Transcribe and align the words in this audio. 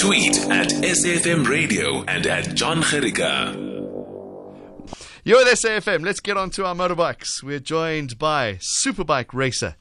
Tweet 0.00 0.38
at 0.48 0.68
SAFM 0.68 1.46
Radio 1.46 2.02
and 2.04 2.26
at 2.26 2.54
John 2.54 2.80
Gerika. 2.80 3.54
You're 5.24 5.44
with 5.44 5.48
SAFM. 5.48 6.02
Let's 6.02 6.20
get 6.20 6.38
on 6.38 6.48
to 6.52 6.64
our 6.64 6.74
motorbikes. 6.74 7.42
We're 7.42 7.58
joined 7.58 8.18
by 8.18 8.54
Superbike 8.54 9.34
Racer. 9.34 9.76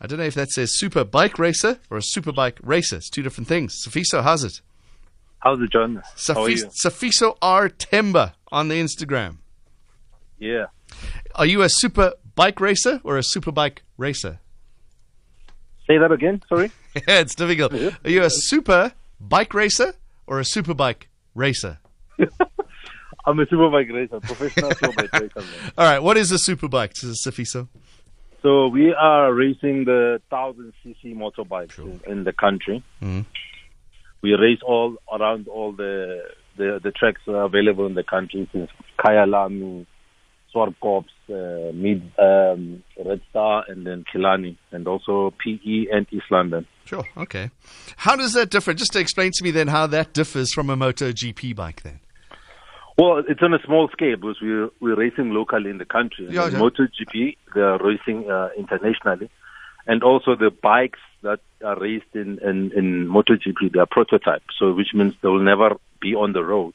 I 0.00 0.06
don't 0.06 0.20
know 0.20 0.24
if 0.24 0.32
that 0.36 0.48
says 0.48 0.78
Super 0.78 1.04
Bike 1.04 1.38
Racer 1.38 1.80
or 1.90 1.98
a 1.98 2.00
Superbike 2.00 2.56
Racer. 2.62 2.96
It's 2.96 3.10
two 3.10 3.20
different 3.20 3.46
things. 3.46 3.84
Sfiso, 3.86 4.22
how's 4.22 4.42
it? 4.42 4.62
How's 5.40 5.60
it, 5.60 5.70
John? 5.70 6.02
How 6.26 6.44
are 6.44 6.48
you? 6.48 6.64
Sfiso 6.82 7.36
R 7.42 7.68
Themba 7.68 8.32
on 8.50 8.68
the 8.68 8.80
Instagram. 8.80 9.36
Yeah. 10.38 10.68
Are 11.34 11.44
you 11.44 11.60
a 11.60 11.68
super 11.68 12.14
bike 12.34 12.58
racer 12.62 13.02
or 13.04 13.18
a 13.18 13.22
superbike 13.22 13.80
racer? 13.98 14.40
Say 15.86 15.98
that 15.98 16.10
again. 16.10 16.42
Sorry. 16.48 16.70
yeah, 16.94 17.02
it's 17.20 17.34
difficult. 17.34 17.74
Are 17.74 18.10
you 18.10 18.22
a 18.22 18.30
super 18.30 18.94
bike 19.20 19.54
racer 19.54 19.94
or 20.26 20.38
a 20.40 20.42
superbike 20.44 21.04
racer? 21.34 21.78
I'm 23.26 23.38
a 23.40 23.46
superbike 23.46 23.92
racer, 23.92 24.20
professional 24.20 24.70
superbike 24.70 25.12
racer. 25.12 25.40
man. 25.40 25.72
All 25.78 25.84
right, 25.86 26.02
what 26.02 26.16
is 26.16 26.32
a 26.32 26.36
superbike, 26.36 26.94
Sfiso? 26.94 27.68
So 28.42 28.68
we 28.68 28.94
are 28.94 29.32
racing 29.34 29.84
the 29.84 30.20
thousand 30.30 30.72
cc 30.84 31.14
motorbikes 31.16 31.76
in, 31.78 32.00
in 32.06 32.24
the 32.24 32.32
country. 32.32 32.82
Mhm. 33.02 33.26
We 34.22 34.32
race 34.34 34.60
all 34.64 34.96
around 35.12 35.48
all 35.48 35.72
the 35.72 36.22
the, 36.56 36.80
the 36.82 36.90
tracks 36.92 37.20
available 37.26 37.86
in 37.86 37.94
the 37.94 38.02
country, 38.04 38.48
since 38.52 38.70
Kyalami, 38.98 39.86
Swartkops, 40.54 41.06
uh, 41.30 41.72
Mid, 41.72 42.02
um, 42.18 42.82
Red 43.04 43.20
Star, 43.30 43.64
and 43.68 43.86
then 43.86 44.04
Killarney, 44.10 44.56
and 44.72 44.86
also 44.88 45.32
PE 45.44 45.86
and 45.92 46.06
East 46.10 46.26
London. 46.30 46.66
Sure, 46.88 47.04
okay. 47.18 47.50
How 47.98 48.16
does 48.16 48.32
that 48.32 48.48
differ? 48.48 48.72
Just 48.72 48.94
to 48.94 48.98
explain 48.98 49.30
to 49.34 49.44
me 49.44 49.50
then 49.50 49.68
how 49.68 49.86
that 49.88 50.14
differs 50.14 50.54
from 50.54 50.70
a 50.70 50.76
MotoGP 50.76 51.54
bike 51.54 51.82
then. 51.82 52.00
Well, 52.96 53.22
it's 53.28 53.42
on 53.42 53.52
a 53.52 53.58
small 53.66 53.88
scale 53.92 54.16
because 54.16 54.38
we're 54.40 54.70
we're 54.80 54.96
racing 54.96 55.30
locally 55.34 55.68
in 55.68 55.76
the 55.76 55.84
country. 55.84 56.28
Yeah, 56.30 56.46
in 56.46 56.54
yeah. 56.54 56.58
MotoGP, 56.60 57.36
they 57.54 57.60
are 57.60 57.78
racing 57.78 58.30
uh, 58.30 58.48
internationally, 58.56 59.28
and 59.86 60.02
also 60.02 60.34
the 60.34 60.50
bikes 60.50 60.98
that 61.20 61.40
are 61.62 61.78
raced 61.78 62.14
in, 62.14 62.38
in 62.42 62.72
in 62.74 63.06
MotoGP 63.06 63.70
they 63.70 63.80
are 63.80 63.86
prototypes. 63.86 64.46
So 64.58 64.72
which 64.72 64.94
means 64.94 65.12
they 65.20 65.28
will 65.28 65.44
never 65.44 65.76
be 66.00 66.14
on 66.14 66.32
the 66.32 66.42
road, 66.42 66.72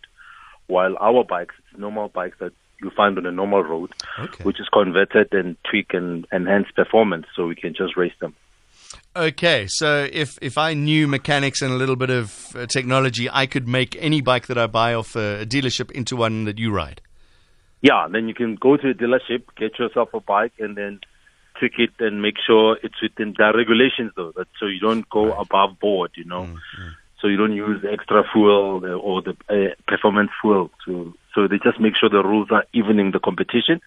while 0.68 0.96
our 1.02 1.24
bikes, 1.24 1.56
it's 1.58 1.80
normal 1.80 2.10
bikes 2.10 2.38
that 2.40 2.54
you 2.84 2.92
find 2.92 3.18
on 3.18 3.26
a 3.26 3.32
normal 3.32 3.64
road, 3.64 3.92
Okay. 4.20 4.44
which 4.44 4.60
is 4.60 4.70
converted 4.72 5.34
and 5.34 5.58
tweak 5.68 5.96
and 5.96 6.28
enhance 6.32 6.68
performance, 6.76 7.26
so 7.36 7.48
we 7.48 7.56
can 7.56 7.74
just 7.74 7.98
race 7.98 8.14
them. 8.22 8.36
Okay, 9.16 9.68
so 9.68 10.08
if, 10.12 10.40
if 10.42 10.58
I 10.58 10.74
knew 10.74 11.08
mechanics 11.08 11.62
and 11.62 11.72
a 11.72 11.76
little 11.76 11.96
bit 11.96 12.10
of 12.10 12.56
uh, 12.56 12.66
technology, 12.66 13.30
I 13.30 13.46
could 13.46 13.68
make 13.68 13.96
any 14.00 14.22
bike 14.22 14.48
that 14.48 14.58
I 14.58 14.68
buy 14.68 14.94
off 14.94 15.16
a, 15.16 15.42
a 15.42 15.46
dealership 15.46 15.92
into 15.92 16.16
one 16.16 16.46
that 16.46 16.58
you 16.58 16.72
ride. 16.72 17.02
Yeah, 17.82 18.08
then 18.12 18.28
you 18.28 18.34
can 18.34 18.56
go 18.56 18.78
to 18.78 18.90
a 18.90 18.94
dealership, 18.94 19.44
get 19.58 19.78
yourself 19.78 20.10
a 20.14 20.20
bike, 20.20 20.54
and 20.58 20.76
then 20.76 21.00
tweak 21.60 21.74
it 21.78 21.92
and 22.00 22.22
make 22.22 22.36
sure 22.46 22.78
it's 22.82 23.02
within 23.02 23.36
the 23.38 23.54
regulations, 23.56 24.12
though, 24.16 24.32
that 24.36 24.48
so 24.60 24.66
you 24.66 24.80
don't 24.80 25.08
go 25.10 25.34
above 25.34 25.80
board, 25.80 26.12
you 26.16 26.26
know. 26.26 26.48
So 27.22 27.28
you 27.28 27.38
don't 27.38 27.54
use 27.54 27.86
extra 27.90 28.24
fuel 28.34 28.82
uh, 28.84 28.90
or 28.90 29.22
the 29.22 29.36
uh, 29.48 29.76
performance 29.88 30.32
fuel. 30.42 30.72
To, 30.86 31.14
so 31.34 31.48
they 31.48 31.58
just 31.64 31.80
make 31.80 31.94
sure 31.98 32.10
the 32.10 32.24
rules 32.24 32.50
are 32.52 32.66
evening 32.74 33.12
the 33.12 33.20
competition. 33.20 33.80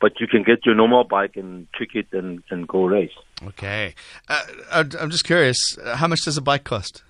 But 0.00 0.20
you 0.20 0.28
can 0.28 0.44
get 0.44 0.64
your 0.64 0.74
normal 0.74 1.04
bike 1.04 1.36
and 1.36 1.66
tweak 1.76 1.94
it 1.94 2.06
and, 2.12 2.42
and 2.50 2.68
go 2.68 2.84
race. 2.86 3.10
Okay. 3.42 3.94
Uh, 4.28 4.84
I'm 5.00 5.10
just 5.10 5.24
curious, 5.24 5.76
uh, 5.78 5.96
how 5.96 6.06
much 6.06 6.20
does 6.24 6.36
a 6.36 6.42
bike 6.42 6.64
cost? 6.64 7.02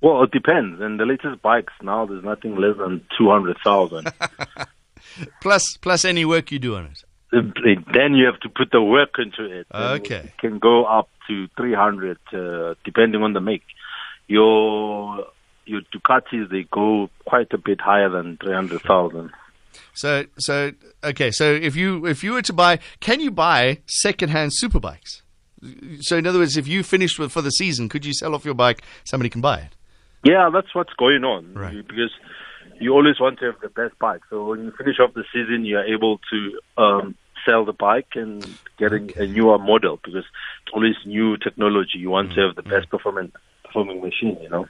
Well, 0.00 0.22
it 0.22 0.30
depends. 0.30 0.80
And 0.80 0.98
the 0.98 1.04
latest 1.04 1.42
bikes 1.42 1.72
now, 1.82 2.06
there's 2.06 2.24
nothing 2.24 2.56
less 2.56 2.76
than 2.78 3.04
200,000. 3.18 4.12
Plus, 5.40 5.76
plus 5.80 6.04
any 6.04 6.24
work 6.24 6.52
you 6.52 6.58
do 6.58 6.76
on 6.76 6.86
it. 6.86 7.02
then 7.92 8.14
you 8.14 8.26
have 8.26 8.38
to 8.40 8.48
put 8.48 8.70
the 8.70 8.82
work 8.82 9.14
into 9.18 9.44
it. 9.60 9.66
Okay. 9.72 10.16
It 10.16 10.38
can 10.38 10.58
go 10.58 10.84
up 10.84 11.08
to 11.28 11.48
300, 11.56 12.18
uh, 12.32 12.74
depending 12.84 13.22
on 13.22 13.32
the 13.32 13.40
make. 13.40 13.62
Your 14.26 15.26
your 15.66 15.82
Ducatis, 15.94 16.50
they 16.50 16.64
go 16.70 17.08
quite 17.26 17.52
a 17.52 17.58
bit 17.58 17.80
higher 17.80 18.08
than 18.08 18.36
300,000. 18.38 19.30
So, 19.94 20.24
so 20.38 20.72
okay. 21.04 21.30
So 21.30 21.52
if 21.52 21.76
you 21.76 22.06
if 22.06 22.22
you 22.24 22.32
were 22.32 22.42
to 22.42 22.52
buy, 22.52 22.78
can 23.00 23.20
you 23.20 23.30
buy 23.30 23.78
secondhand 23.86 24.52
superbikes? 24.62 25.22
So 26.00 26.16
in 26.16 26.26
other 26.26 26.38
words, 26.38 26.56
if 26.56 26.66
you 26.66 26.82
finished 26.82 27.18
with 27.18 27.32
for 27.32 27.42
the 27.42 27.50
season, 27.50 27.88
could 27.88 28.04
you 28.04 28.14
sell 28.14 28.34
off 28.34 28.44
your 28.44 28.54
bike? 28.54 28.82
Somebody 29.04 29.28
can 29.28 29.40
buy 29.40 29.58
it. 29.58 29.76
Yeah, 30.24 30.50
that's 30.52 30.74
what's 30.74 30.92
going 30.94 31.24
on. 31.24 31.54
Right. 31.54 31.86
Because 31.86 32.10
you 32.80 32.92
always 32.92 33.20
want 33.20 33.38
to 33.40 33.46
have 33.46 33.60
the 33.60 33.68
best 33.68 33.98
bike. 33.98 34.22
So 34.30 34.44
when 34.46 34.64
you 34.64 34.72
finish 34.72 34.98
off 34.98 35.14
the 35.14 35.24
season, 35.32 35.64
you're 35.64 35.84
able 35.84 36.18
to 36.30 36.60
um, 36.82 37.14
sell 37.46 37.64
the 37.64 37.72
bike 37.72 38.12
and 38.14 38.46
getting 38.78 39.12
a 39.16 39.26
newer 39.26 39.58
model 39.58 39.96
because 39.96 40.14
it's 40.16 40.72
always 40.72 40.96
new 41.04 41.36
technology. 41.36 41.98
You 41.98 42.10
want 42.10 42.32
to 42.32 42.40
have 42.46 42.56
the 42.56 42.62
best 42.62 42.88
performing 42.90 43.32
performing 43.64 44.00
machine, 44.00 44.38
you 44.42 44.48
know. 44.48 44.66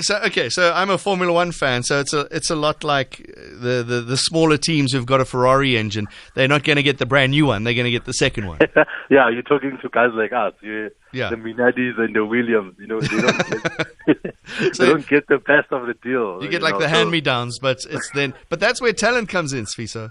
So 0.00 0.16
okay, 0.26 0.48
so 0.48 0.72
I'm 0.72 0.90
a 0.90 0.98
Formula 0.98 1.32
One 1.32 1.52
fan, 1.52 1.82
so 1.82 2.00
it's 2.00 2.12
a 2.12 2.26
it's 2.30 2.50
a 2.50 2.56
lot 2.56 2.84
like 2.84 3.18
the, 3.26 3.84
the, 3.86 4.00
the 4.06 4.16
smaller 4.16 4.56
teams 4.56 4.92
who've 4.92 5.06
got 5.06 5.20
a 5.20 5.24
Ferrari 5.24 5.76
engine. 5.76 6.06
They're 6.34 6.48
not 6.48 6.64
going 6.64 6.76
to 6.76 6.82
get 6.82 6.98
the 6.98 7.06
brand 7.06 7.32
new 7.32 7.46
one; 7.46 7.64
they're 7.64 7.74
going 7.74 7.84
to 7.84 7.90
get 7.90 8.04
the 8.04 8.12
second 8.14 8.46
one. 8.46 8.58
yeah, 9.10 9.28
you're 9.28 9.42
talking 9.42 9.76
to 9.82 9.88
guys 9.88 10.10
like 10.14 10.32
us. 10.32 10.54
You, 10.62 10.90
Yeah. 11.12 11.30
The 11.30 11.36
Minardis 11.36 11.98
and 11.98 12.14
the 12.14 12.24
Williams, 12.24 12.74
you 12.78 12.86
know, 12.86 13.00
they 13.00 13.20
don't 13.20 13.50
get, 13.50 14.34
So- 14.74 14.84
they 14.84 14.90
don't 14.92 15.08
get 15.08 15.26
the 15.28 15.38
best 15.38 15.70
of 15.70 15.86
the 15.86 15.94
deal. 16.02 16.42
You 16.42 16.48
get 16.48 16.62
like 16.62 16.74
know, 16.74 16.80
the 16.80 16.88
hand 16.88 17.10
me 17.10 17.20
downs, 17.20 17.58
but 17.58 17.78
it's 17.90 18.10
then 18.12 18.34
but 18.48 18.60
that's 18.60 18.80
where 18.80 18.92
talent 18.92 19.28
comes 19.28 19.52
in, 19.52 19.64
Sfiso. 19.66 20.10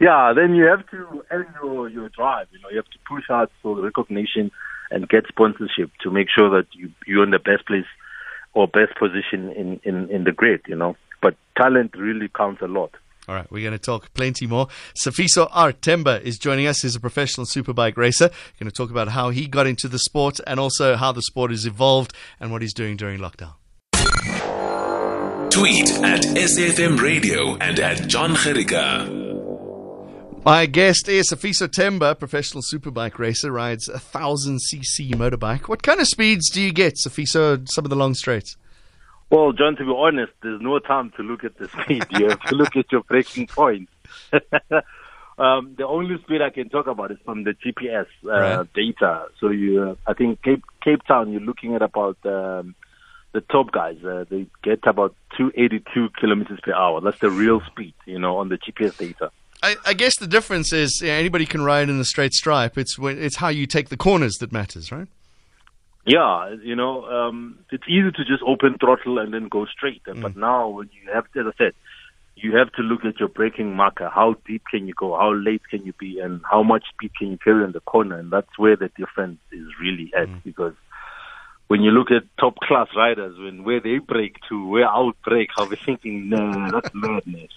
yeah, 0.00 0.32
then 0.34 0.54
you 0.54 0.64
have 0.64 0.88
to 0.90 1.24
earn 1.30 1.46
your, 1.62 1.88
your 1.88 2.08
drive. 2.10 2.48
You 2.52 2.60
know, 2.60 2.70
you 2.70 2.76
have 2.76 2.86
to 2.90 2.98
push 3.08 3.24
hard 3.28 3.48
for 3.62 3.80
recognition 3.80 4.50
and 4.90 5.08
get 5.08 5.26
sponsorship 5.28 5.90
to 6.02 6.10
make 6.10 6.28
sure 6.34 6.50
that 6.50 6.66
you 6.72 6.90
you're 7.06 7.24
in 7.24 7.30
the 7.30 7.38
best 7.38 7.66
place 7.66 7.86
or 8.52 8.66
best 8.66 8.96
position 8.98 9.50
in, 9.52 9.80
in, 9.84 10.10
in 10.10 10.24
the 10.24 10.32
grid. 10.32 10.60
You 10.66 10.76
know, 10.76 10.96
but 11.22 11.36
talent 11.56 11.94
really 11.96 12.28
counts 12.28 12.62
a 12.62 12.66
lot. 12.66 12.94
All 13.28 13.34
right, 13.34 13.50
we're 13.50 13.62
going 13.62 13.78
to 13.78 13.78
talk 13.78 14.12
plenty 14.14 14.46
more. 14.46 14.66
Sfiso 14.94 15.46
R. 15.52 15.72
Themba 15.72 16.20
is 16.22 16.38
joining 16.38 16.66
us. 16.66 16.82
He's 16.82 16.96
a 16.96 17.00
professional 17.00 17.46
superbike 17.46 17.96
racer. 17.96 18.24
We're 18.24 18.64
going 18.64 18.70
to 18.70 18.76
talk 18.76 18.90
about 18.90 19.08
how 19.08 19.30
he 19.30 19.46
got 19.46 19.68
into 19.68 19.86
the 19.86 20.00
sport 20.00 20.40
and 20.46 20.58
also 20.58 20.96
how 20.96 21.12
the 21.12 21.22
sport 21.22 21.52
has 21.52 21.64
evolved 21.64 22.12
and 22.40 22.50
what 22.50 22.62
he's 22.62 22.74
doing 22.74 22.96
during 22.96 23.20
lockdown. 23.20 23.52
Tweet 25.50 25.90
at 26.02 26.22
SAFM 26.22 27.00
Radio 27.00 27.56
and 27.56 27.78
at 27.78 28.08
John 28.08 28.34
Gerika. 28.34 29.39
My 30.44 30.64
guest 30.64 31.06
is 31.08 31.30
Sfiso 31.30 31.68
Themba, 31.68 32.18
professional 32.18 32.62
superbike 32.62 33.18
racer, 33.18 33.52
rides 33.52 33.88
a 33.88 33.98
1000cc 33.98 35.12
motorbike. 35.14 35.68
What 35.68 35.82
kind 35.82 36.00
of 36.00 36.06
speeds 36.08 36.48
do 36.50 36.62
you 36.62 36.72
get, 36.72 36.94
Sfiso, 36.94 37.68
some 37.68 37.84
of 37.84 37.90
the 37.90 37.96
long 37.96 38.14
straights? 38.14 38.56
Well, 39.28 39.52
John, 39.52 39.76
to 39.76 39.84
be 39.84 39.92
honest, 39.94 40.32
there's 40.42 40.60
no 40.62 40.78
time 40.78 41.12
to 41.18 41.22
look 41.22 41.44
at 41.44 41.58
the 41.58 41.68
speed. 41.68 42.06
You 42.10 42.30
have 42.30 42.40
to 42.48 42.54
look 42.54 42.74
at 42.74 42.90
your 42.90 43.02
braking 43.02 43.48
point. 43.48 43.90
um, 45.38 45.74
the 45.76 45.86
only 45.86 46.18
speed 46.22 46.40
I 46.40 46.50
can 46.50 46.70
talk 46.70 46.86
about 46.86 47.10
is 47.10 47.18
from 47.24 47.44
the 47.44 47.52
GPS 47.52 48.06
uh, 48.24 48.28
Right. 48.30 48.72
data. 48.74 49.26
So 49.40 49.50
you, 49.50 49.90
uh, 49.90 49.94
I 50.10 50.14
think 50.14 50.42
Cape 50.42 50.64
Cape 50.82 51.02
Town, 51.06 51.30
you're 51.32 51.42
looking 51.42 51.74
at 51.74 51.82
about 51.82 52.16
um, 52.24 52.74
the 53.32 53.42
top 53.42 53.70
guys. 53.72 53.98
Uh, 54.02 54.24
they 54.28 54.46
get 54.64 54.86
about 54.86 55.14
282 55.36 56.08
kilometers 56.18 56.58
per 56.62 56.72
hour. 56.72 57.00
That's 57.02 57.20
the 57.20 57.30
real 57.30 57.60
speed, 57.70 57.94
you 58.06 58.18
know, 58.18 58.38
on 58.38 58.48
the 58.48 58.56
GPS 58.56 58.96
data. 58.96 59.30
I, 59.62 59.76
I 59.84 59.94
guess 59.94 60.16
the 60.16 60.26
difference 60.26 60.72
is 60.72 61.02
yeah, 61.02 61.12
anybody 61.12 61.46
can 61.46 61.62
ride 61.62 61.88
in 61.88 62.00
a 62.00 62.04
straight 62.04 62.32
stripe. 62.32 62.78
It's 62.78 62.98
when, 62.98 63.22
it's 63.22 63.36
how 63.36 63.48
you 63.48 63.66
take 63.66 63.88
the 63.88 63.96
corners 63.96 64.38
that 64.38 64.52
matters, 64.52 64.90
right? 64.90 65.08
Yeah, 66.06 66.56
you 66.62 66.74
know, 66.74 67.04
um, 67.04 67.58
it's 67.70 67.84
easy 67.86 68.10
to 68.10 68.24
just 68.24 68.42
open 68.46 68.78
throttle 68.78 69.18
and 69.18 69.34
then 69.34 69.48
go 69.48 69.66
straight. 69.66 70.02
But 70.04 70.34
now, 70.34 70.68
when 70.68 70.88
you 70.92 71.12
have, 71.12 71.26
as 71.36 71.46
I 71.46 71.52
said, 71.58 71.72
you 72.36 72.56
have 72.56 72.72
to 72.72 72.82
look 72.82 73.04
at 73.04 73.20
your 73.20 73.28
braking 73.28 73.76
marker. 73.76 74.08
How 74.08 74.34
deep 74.46 74.62
can 74.70 74.86
you 74.86 74.94
go? 74.94 75.16
How 75.16 75.34
late 75.34 75.62
can 75.68 75.84
you 75.84 75.92
be? 75.92 76.18
And 76.20 76.40
how 76.50 76.62
much 76.62 76.84
speed 76.88 77.12
can 77.18 77.30
you 77.30 77.38
carry 77.38 77.64
in 77.64 77.72
the 77.72 77.80
corner? 77.80 78.18
And 78.18 78.30
that's 78.30 78.58
where 78.58 78.76
the 78.76 78.88
difference 78.96 79.40
is 79.52 79.66
really 79.80 80.10
at. 80.16 80.42
Because 80.42 80.74
when 81.68 81.82
you 81.82 81.90
look 81.90 82.10
at 82.10 82.22
top 82.38 82.56
class 82.60 82.88
riders, 82.96 83.38
when 83.38 83.62
where 83.62 83.80
they 83.80 83.98
brake 83.98 84.36
to, 84.48 84.66
where 84.68 84.88
I 84.88 85.10
brake, 85.22 85.50
I'll 85.58 85.68
be 85.68 85.76
thinking, 85.76 86.30
no, 86.30 86.70
that's 86.70 86.94
madness. 86.94 87.50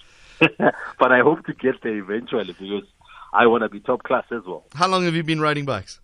but 0.98 1.12
I 1.12 1.20
hope 1.20 1.44
to 1.46 1.52
get 1.54 1.82
there 1.82 1.96
eventually 1.96 2.52
because 2.58 2.84
I 3.32 3.46
want 3.46 3.62
to 3.62 3.68
be 3.68 3.80
top 3.80 4.02
class 4.02 4.24
as 4.30 4.42
well. 4.46 4.64
How 4.74 4.88
long 4.88 5.04
have 5.04 5.14
you 5.14 5.22
been 5.22 5.40
riding 5.40 5.64
bikes? 5.64 6.00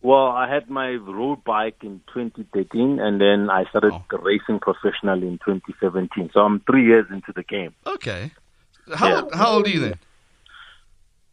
Well, 0.00 0.26
I 0.28 0.52
had 0.52 0.68
my 0.68 0.90
road 0.94 1.44
bike 1.44 1.76
in 1.82 2.00
2013, 2.12 2.98
and 2.98 3.20
then 3.20 3.48
I 3.50 3.64
started 3.70 3.92
Oh. 3.92 4.04
racing 4.18 4.58
professionally 4.58 5.28
in 5.28 5.38
2017. 5.44 6.30
So 6.34 6.40
I'm 6.40 6.58
three 6.60 6.84
years 6.86 7.06
into 7.10 7.32
the 7.32 7.44
game. 7.44 7.72
Okay. 7.86 8.32
How, 8.96 9.08
Yeah. 9.08 9.20
old, 9.22 9.34
how 9.34 9.48
old 9.52 9.66
are 9.66 9.70
you 9.70 9.78
then? 9.80 9.98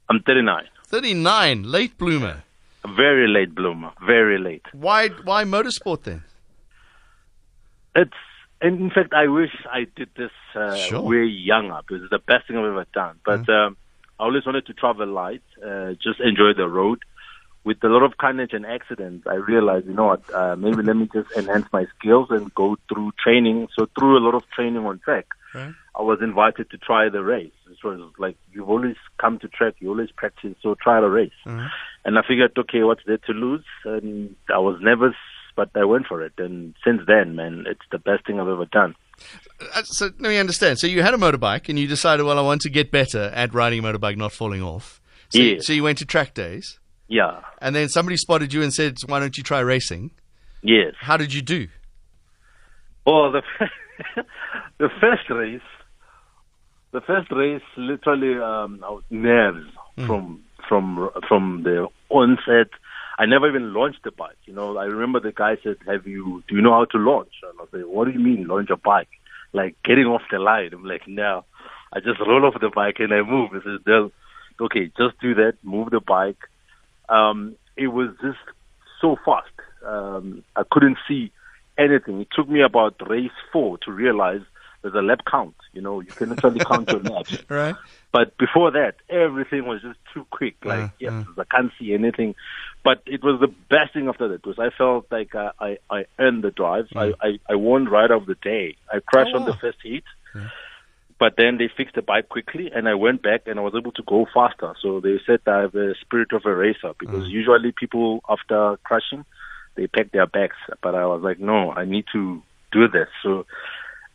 I'm 0.07 0.19
39. 0.21 0.67
39, 0.85 1.63
late 1.63 1.97
bloomer. 1.97 2.43
Very 2.95 3.27
late 3.27 3.55
bloomer. 3.55 3.91
Very 4.05 4.37
late. 4.37 4.65
Why, 4.71 5.09
why 5.23 5.43
motorsport 5.45 6.03
then? 6.03 6.23
It's 7.95 8.13
and 8.61 8.79
in 8.81 8.89
fact, 8.89 9.13
I 9.13 9.27
wish 9.27 9.51
I 9.71 9.85
did 9.95 10.09
this 10.17 10.31
uh, 10.55 10.75
Sure. 10.75 11.01
way 11.01 11.25
younger 11.25 11.79
because 11.87 12.03
it's 12.03 12.11
the 12.11 12.19
best 12.19 12.47
thing 12.47 12.57
I've 12.57 12.65
ever 12.65 12.85
done. 12.93 13.19
But 13.25 13.47
um, 13.49 13.77
I 14.19 14.23
always 14.23 14.45
wanted 14.45 14.65
to 14.67 14.73
travel 14.73 15.07
light, 15.07 15.43
uh, 15.65 15.93
just 15.93 16.19
enjoy 16.19 16.53
the 16.55 16.67
road. 16.67 16.99
With 17.65 17.83
a 17.83 17.87
lot 17.87 18.03
of 18.03 18.17
carnage 18.17 18.53
and 18.53 18.65
accidents, 18.65 19.27
I 19.27 19.33
realized, 19.35 19.85
you 19.85 19.93
know 19.93 20.05
what, 20.07 20.33
uh, 20.33 20.55
maybe 20.55 20.81
let 20.81 20.95
me 20.95 21.09
just 21.13 21.27
enhance 21.37 21.65
my 21.73 21.85
skills 21.97 22.27
and 22.31 22.53
go 22.55 22.77
through 22.87 23.11
training. 23.21 23.67
So 23.77 23.85
through 23.97 24.17
a 24.17 24.23
lot 24.23 24.33
of 24.33 24.43
training 24.55 24.85
on 24.85 24.99
track, 24.99 25.27
Right. 25.53 25.73
I 25.95 26.01
was 26.03 26.19
invited 26.21 26.69
to 26.69 26.77
try 26.77 27.09
the 27.09 27.23
race. 27.23 27.51
It 27.69 27.83
was 27.83 27.99
like, 28.17 28.37
you've 28.53 28.69
always 28.69 28.95
come 29.19 29.39
to 29.39 29.47
track, 29.47 29.73
you 29.79 29.89
always 29.89 30.11
practice, 30.11 30.55
so 30.61 30.75
try 30.75 31.01
the 31.01 31.09
race. 31.09 31.31
And 32.05 32.17
I 32.17 32.21
figured, 32.27 32.51
okay, 32.57 32.83
what's 32.83 33.01
there 33.05 33.17
to 33.17 33.33
lose? 33.33 33.65
And 33.83 34.35
I 34.53 34.59
was 34.59 34.79
nervous, 34.81 35.15
but 35.59 35.69
I 35.75 35.85
went 35.93 36.05
for 36.07 36.19
it. 36.27 36.33
And 36.37 36.73
since 36.85 37.01
then, 37.05 37.35
man, 37.35 37.65
it's 37.71 37.87
the 37.91 37.99
best 37.99 38.21
thing 38.25 38.39
I've 38.39 38.47
ever 38.57 38.65
done. 38.65 38.95
Uh, 39.75 39.83
So 39.83 40.05
let 40.05 40.29
me 40.33 40.37
understand. 40.45 40.79
So 40.79 40.87
you 40.87 41.01
had 41.03 41.13
a 41.13 41.17
motorbike 41.17 41.67
and 41.69 41.77
you 41.77 41.87
decided, 41.87 42.23
well, 42.25 42.39
I 42.39 42.45
want 42.51 42.61
to 42.61 42.69
get 42.69 42.91
better 42.91 43.23
at 43.41 43.53
riding 43.53 43.79
a 43.79 43.83
motorbike, 43.87 44.17
not 44.17 44.31
falling 44.31 44.63
off. 44.73 45.01
So, 45.29 45.39
Yes. 45.41 45.65
so 45.65 45.73
you 45.73 45.83
went 45.83 45.97
to 45.99 46.05
track 46.05 46.33
days, 46.33 46.79
Yeah. 47.07 47.41
and 47.61 47.75
then 47.75 47.87
somebody 47.89 48.17
spotted 48.17 48.53
you 48.53 48.61
and 48.63 48.73
said, 48.73 48.93
"Why 49.05 49.19
don't 49.19 49.37
you 49.37 49.43
try 49.43 49.59
racing?" 49.59 50.11
Yes. 50.63 50.93
How 51.07 51.17
did 51.17 51.31
you 51.35 51.41
do? 51.55 51.67
Oh, 53.05 53.31
the 53.35 53.41
the 54.83 54.89
first 55.01 55.29
race, 55.29 55.69
the 56.91 57.01
first 57.01 57.29
race, 57.31 57.67
literally, 57.77 58.33
um, 58.51 58.83
I 58.87 58.89
was 58.97 59.03
nerves 59.09 59.67
from 60.07 60.41
from 60.67 61.09
from 61.27 61.63
the 61.63 61.87
onset. 62.09 62.69
I 63.19 63.25
never 63.25 63.49
even 63.49 63.73
launched 63.73 64.05
a 64.05 64.11
bike. 64.11 64.37
You 64.45 64.53
know, 64.53 64.77
I 64.77 64.85
remember 64.85 65.19
the 65.19 65.33
guy 65.33 65.57
said, 65.61 65.75
"Have 65.85 66.07
you? 66.07 66.41
Do 66.47 66.55
you 66.55 66.61
know 66.61 66.71
how 66.71 66.85
to 66.85 66.97
launch?" 66.97 67.33
And 67.43 67.59
I 67.59 67.65
said, 67.69 67.85
"What 67.85 68.05
do 68.05 68.11
you 68.11 68.19
mean 68.19 68.47
launch 68.47 68.69
a 68.69 68.77
bike? 68.77 69.09
Like 69.51 69.75
getting 69.83 70.05
off 70.05 70.21
the 70.31 70.39
line?" 70.39 70.69
I'm 70.71 70.85
like, 70.85 71.05
"No, 71.05 71.43
I 71.91 71.99
just 71.99 72.21
roll 72.21 72.45
off 72.45 72.61
the 72.61 72.71
bike 72.73 72.95
and 72.99 73.13
I 73.13 73.21
move." 73.21 73.51
He 73.51 73.59
says, 73.59 73.81
"Del, 73.85 74.13
okay, 74.61 74.89
just 74.97 75.19
do 75.19 75.35
that. 75.35 75.55
Move 75.63 75.89
the 75.89 75.99
bike." 75.99 76.39
Um, 77.09 77.57
it 77.75 77.87
was 77.87 78.09
just 78.21 78.39
so 79.01 79.17
fast. 79.25 79.51
Um, 79.85 80.43
I 80.55 80.63
couldn't 80.71 80.97
see 81.05 81.33
anything. 81.77 82.21
It 82.21 82.29
took 82.33 82.47
me 82.47 82.61
about 82.61 82.95
race 83.09 83.37
four 83.51 83.79
to 83.79 83.91
realize 83.91 84.43
there's 84.81 84.93
a 84.95 85.01
lap 85.01 85.19
count. 85.29 85.55
You 85.73 85.81
know, 85.81 85.99
you 85.99 86.07
can 86.07 86.29
literally 86.29 86.59
count 86.59 86.89
your 86.89 87.01
laps. 87.13 87.37
Right. 87.49 87.75
But 88.11 88.37
before 88.37 88.71
that, 88.71 88.95
everything 89.09 89.65
was 89.67 89.81
just 89.81 89.99
too 90.13 90.25
quick. 90.31 90.55
Like, 90.63 90.79
Uh, 90.79 90.87
yes, 90.99 91.11
uh. 91.13 91.41
I 91.41 91.43
can't 91.45 91.71
see 91.79 91.93
anything. 91.93 92.35
But 92.83 93.03
it 93.05 93.23
was 93.23 93.39
the 93.41 93.47
best 93.69 93.93
thing 93.93 94.07
after 94.07 94.27
that 94.29 94.41
because 94.41 94.57
I 94.57 94.69
felt 94.75 95.07
like 95.11 95.35
I, 95.35 95.51
I, 95.59 95.77
I 95.89 96.05
earned 96.17 96.43
the 96.43 96.51
drive. 96.51 96.87
I, 96.95 97.13
I, 97.21 97.39
I 97.49 97.55
won 97.55 97.85
right 97.85 98.09
of 98.09 98.25
the 98.25 98.35
day. 98.35 98.77
I 98.91 98.99
crashed 98.99 99.31
Oh, 99.33 99.39
on 99.39 99.45
the 99.45 99.53
first 99.53 99.79
heat. 99.83 100.05
But 101.19 101.33
then 101.37 101.57
they 101.57 101.67
fixed 101.75 101.95
the 101.95 102.01
bike 102.01 102.29
quickly, 102.29 102.71
and 102.73 102.87
I 102.87 102.93
went 102.93 103.21
back 103.21 103.41
and 103.45 103.59
I 103.59 103.61
was 103.61 103.73
able 103.77 103.91
to 103.91 104.03
go 104.03 104.25
faster. 104.33 104.73
So 104.81 105.01
they 105.01 105.19
said 105.25 105.41
I 105.45 105.59
have 105.61 105.75
a 105.75 105.93
spirit 105.99 106.31
of 106.31 106.45
a 106.45 106.55
racer 106.55 106.93
because 106.97 107.27
usually 107.27 107.73
people 107.73 108.21
after 108.29 108.77
crashing, 108.85 109.25
they 109.75 109.87
pack 109.87 110.11
their 110.13 110.27
bags. 110.27 110.55
But 110.81 110.95
I 110.95 111.05
was 111.05 111.21
like, 111.21 111.39
no, 111.39 111.71
I 111.73 111.83
need 111.83 112.05
to 112.13 112.41
do 112.71 112.87
this. 112.87 113.09
So 113.21 113.45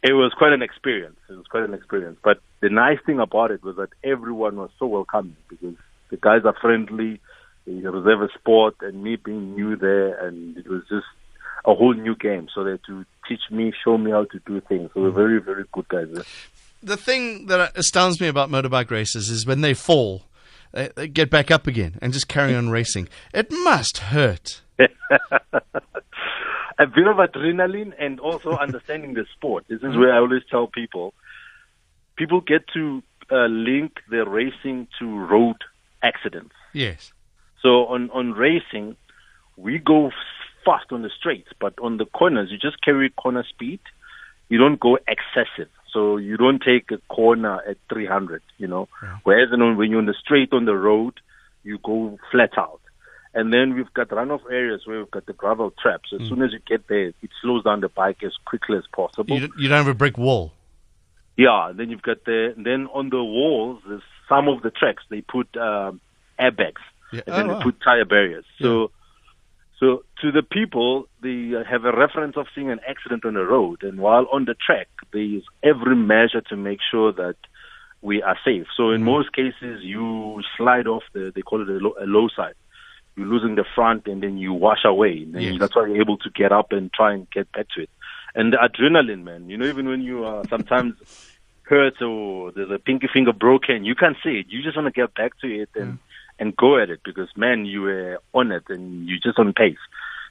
it 0.04 0.12
was 0.12 0.32
quite 0.36 0.52
an 0.52 0.62
experience. 0.62 1.16
It 1.30 1.32
was 1.32 1.46
quite 1.46 1.64
an 1.64 1.72
experience. 1.72 2.18
But 2.22 2.40
the 2.60 2.68
nice 2.68 2.98
thing 3.06 3.18
about 3.18 3.50
it 3.50 3.64
was 3.64 3.76
that 3.76 3.88
everyone 4.04 4.56
was 4.56 4.68
so 4.78 4.86
welcoming 4.86 5.36
because 5.48 5.74
the 6.10 6.18
guys 6.18 6.42
are 6.44 6.54
friendly. 6.60 7.20
They 7.66 7.72
reserve 7.72 8.20
a 8.20 8.28
sport, 8.38 8.74
and 8.82 9.02
me 9.02 9.16
being 9.16 9.54
new 9.54 9.74
there, 9.76 10.26
and 10.26 10.58
it 10.58 10.68
was 10.68 10.82
just 10.90 11.06
a 11.64 11.74
whole 11.74 11.94
new 11.94 12.14
game. 12.14 12.48
So 12.54 12.62
they 12.62 12.72
had 12.72 12.84
to 12.86 13.06
teach 13.26 13.40
me, 13.50 13.72
show 13.82 13.96
me 13.96 14.10
how 14.10 14.24
to 14.24 14.38
do 14.46 14.60
things. 14.60 14.90
So 14.92 15.00
we're 15.00 15.08
mm-hmm. 15.08 15.16
very, 15.16 15.40
very 15.40 15.64
good 15.72 15.88
guys. 15.88 16.08
The 16.82 16.98
thing 16.98 17.46
that 17.46 17.74
astounds 17.74 18.20
me 18.20 18.28
about 18.28 18.50
motorbike 18.50 18.90
races 18.90 19.30
is 19.30 19.46
when 19.46 19.62
they 19.62 19.72
fall, 19.72 20.24
they, 20.72 20.90
they 20.94 21.08
get 21.08 21.30
back 21.30 21.50
up 21.50 21.66
again 21.66 21.98
and 22.02 22.12
just 22.12 22.28
carry 22.28 22.54
on 22.54 22.68
racing. 22.78 23.08
It 23.32 23.50
must 23.50 23.96
hurt. 23.98 24.60
a 26.78 26.86
bit 26.86 27.06
of 27.06 27.16
adrenaline 27.16 27.92
and 27.98 28.20
also 28.20 28.50
understanding 28.66 29.14
the 29.14 29.26
sport. 29.34 29.64
This 29.68 29.82
is 29.82 29.96
where 29.96 30.12
I 30.12 30.18
always 30.18 30.42
tell 30.50 30.66
people, 30.66 31.14
people 32.16 32.40
get 32.40 32.66
to 32.74 33.02
uh, 33.30 33.46
link 33.46 33.98
the 34.10 34.26
racing 34.26 34.88
to 34.98 35.18
road 35.18 35.56
accidents. 36.02 36.54
Yes. 36.72 37.12
So 37.62 37.86
on, 37.86 38.10
on 38.10 38.32
racing, 38.32 38.96
we 39.56 39.78
go 39.78 40.10
fast 40.64 40.92
on 40.92 41.02
the 41.02 41.10
straights, 41.18 41.50
but 41.60 41.74
on 41.80 41.96
the 41.96 42.06
corners, 42.06 42.50
you 42.50 42.58
just 42.58 42.82
carry 42.82 43.10
corner 43.10 43.44
speed. 43.48 43.80
You 44.48 44.58
don't 44.58 44.78
go 44.80 44.98
excessive. 45.08 45.70
So 45.92 46.16
you 46.16 46.36
don't 46.36 46.60
take 46.60 46.90
a 46.90 46.98
corner 47.12 47.60
at 47.66 47.76
300, 47.92 48.42
you 48.58 48.66
know. 48.66 48.88
Whereas 49.22 49.48
you 49.52 49.56
know, 49.56 49.74
when 49.74 49.90
you're 49.90 50.00
on 50.00 50.06
the 50.06 50.14
straight 50.20 50.52
on 50.52 50.64
the 50.64 50.74
road, 50.74 51.14
you 51.62 51.78
go 51.82 52.18
flat 52.30 52.58
out. 52.58 52.80
And 53.34 53.52
then 53.52 53.74
we've 53.74 53.92
got 53.94 54.08
runoff 54.10 54.42
areas 54.50 54.82
where 54.86 54.98
we've 54.98 55.10
got 55.10 55.26
the 55.26 55.32
gravel 55.32 55.72
traps. 55.82 56.10
As 56.12 56.20
soon 56.28 56.40
as 56.42 56.52
you 56.52 56.60
get 56.66 56.86
there, 56.88 57.08
it 57.08 57.30
slows 57.42 57.64
down 57.64 57.80
the 57.80 57.88
bike 57.88 58.22
as 58.22 58.32
quickly 58.44 58.76
as 58.78 58.84
possible. 58.94 59.34
You, 59.34 59.48
don't- 59.48 59.58
you 59.60 59.68
don't 59.68 59.78
have 59.78 59.88
a 59.88 59.94
brick 59.94 60.16
wall. 60.16 60.52
Yeah, 61.36 61.72
then 61.74 61.90
you've 61.90 62.02
got 62.02 62.24
the 62.24 62.54
then 62.56 62.86
on 62.94 63.10
the 63.10 63.22
walls. 63.22 63.82
There's 63.88 64.02
some 64.28 64.46
of 64.46 64.62
the 64.62 64.70
tracks 64.70 65.02
they 65.10 65.20
put 65.20 65.48
um, 65.56 66.00
airbags, 66.38 66.82
Yeah. 67.12 67.22
and 67.26 67.34
then 67.34 67.44
Oh, 67.46 67.48
they 67.48 67.54
wow. 67.54 67.62
put 67.64 67.80
tire 67.82 68.04
barriers. 68.04 68.44
So, 68.62 68.92
so 69.80 70.04
to 70.20 70.30
the 70.30 70.44
people, 70.44 71.08
they 71.22 71.52
uh, 71.56 71.64
have 71.64 71.84
a 71.84 71.90
reference 71.92 72.36
of 72.36 72.46
seeing 72.54 72.70
an 72.70 72.78
accident 72.88 73.24
on 73.24 73.34
the 73.34 73.42
road, 73.44 73.82
and 73.82 73.98
while 73.98 74.26
on 74.32 74.44
the 74.44 74.54
track, 74.54 74.86
they 75.12 75.18
use 75.36 75.44
every 75.64 75.96
measure 75.96 76.40
to 76.50 76.56
make 76.56 76.78
sure 76.88 77.10
that 77.12 77.34
we 78.00 78.22
are 78.22 78.38
safe. 78.44 78.68
So 78.76 78.84
Mm. 78.84 78.94
in 78.94 79.02
most 79.02 79.32
cases, 79.32 79.82
you 79.82 80.40
slide 80.56 80.86
off 80.86 81.02
the 81.14 81.32
they 81.34 81.42
call 81.42 81.62
it 81.62 81.68
a 81.68 81.78
low, 81.84 81.94
a 82.00 82.06
low 82.06 82.28
side. 82.28 82.54
You're 83.16 83.26
losing 83.26 83.54
the 83.54 83.64
front, 83.74 84.06
and 84.06 84.22
then 84.22 84.38
you 84.38 84.52
wash 84.52 84.84
away. 84.84 85.22
And 85.22 85.40
Yes. 85.40 85.58
that's 85.58 85.76
why 85.76 85.86
you're 85.86 86.00
able 86.00 86.18
to 86.18 86.30
get 86.30 86.52
up 86.52 86.72
and 86.72 86.92
try 86.92 87.12
and 87.12 87.30
get 87.30 87.50
back 87.52 87.66
to 87.76 87.82
it. 87.82 87.90
And 88.34 88.52
the 88.52 88.56
adrenaline, 88.56 89.22
man. 89.22 89.48
You 89.48 89.56
know, 89.56 89.66
even 89.66 89.88
when 89.88 90.02
you 90.02 90.24
are 90.24 90.44
sometimes 90.48 90.94
hurt 91.62 92.00
or 92.02 92.52
there's 92.52 92.70
a 92.70 92.78
pinky 92.78 93.08
finger 93.12 93.32
broken, 93.32 93.84
you 93.84 93.94
can't 93.94 94.16
see 94.22 94.40
it. 94.40 94.46
You 94.48 94.62
just 94.62 94.76
want 94.76 94.86
to 94.86 95.00
get 95.00 95.14
back 95.14 95.38
to 95.40 95.46
it 95.46 95.70
and 95.74 95.94
mm. 95.94 95.98
and 96.38 96.56
go 96.56 96.78
at 96.78 96.90
it 96.90 97.00
because 97.04 97.28
man, 97.36 97.64
you 97.64 97.82
were 97.82 98.18
on 98.32 98.52
it 98.52 98.64
and 98.68 99.08
you 99.08 99.18
just 99.20 99.38
on 99.38 99.52
pace. 99.52 99.78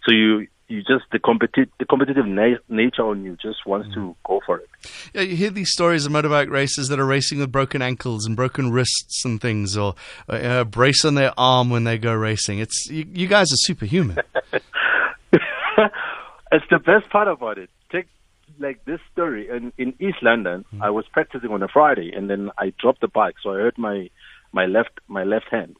So 0.05 0.11
you 0.11 0.47
you 0.67 0.79
just 0.79 1.05
the 1.11 1.19
competitive 1.19 1.69
the 1.79 1.85
competitive 1.85 2.25
na- 2.25 2.57
nature 2.69 3.03
on 3.03 3.23
you 3.23 3.37
just 3.41 3.65
wants 3.65 3.93
to 3.93 4.15
go 4.25 4.41
for 4.45 4.59
it. 4.59 4.69
Yeah, 5.13 5.21
you 5.21 5.35
hear 5.35 5.49
these 5.49 5.71
stories 5.71 6.05
of 6.05 6.11
motorbike 6.11 6.49
racers 6.49 6.89
that 6.89 6.99
are 6.99 7.05
racing 7.05 7.39
with 7.39 7.51
broken 7.51 7.81
ankles 7.81 8.25
and 8.25 8.35
broken 8.35 8.71
wrists 8.71 9.25
and 9.25 9.41
things, 9.41 9.77
or 9.77 9.95
uh, 10.29 10.61
a 10.61 10.65
brace 10.65 11.05
on 11.05 11.15
their 11.15 11.33
arm 11.37 11.69
when 11.69 11.83
they 11.83 11.97
go 11.97 12.13
racing. 12.13 12.59
It's 12.59 12.87
you, 12.89 13.05
you 13.11 13.27
guys 13.27 13.51
are 13.51 13.57
superhuman. 13.57 14.17
it's 14.53 14.65
the 16.69 16.79
best 16.79 17.09
part 17.11 17.27
about 17.27 17.57
it. 17.57 17.69
Take 17.91 18.07
like 18.59 18.83
this 18.85 18.99
story 19.11 19.49
in 19.49 19.73
in 19.77 19.93
East 19.99 20.17
London. 20.21 20.65
I 20.81 20.89
was 20.89 21.05
practicing 21.11 21.51
on 21.51 21.61
a 21.61 21.67
Friday, 21.67 22.11
and 22.15 22.29
then 22.29 22.51
I 22.57 22.73
dropped 22.79 23.01
the 23.01 23.07
bike, 23.07 23.35
so 23.43 23.51
I 23.51 23.55
hurt 23.55 23.77
my 23.77 24.09
my 24.51 24.65
left 24.65 24.99
my 25.07 25.23
left 25.23 25.47
hand. 25.51 25.75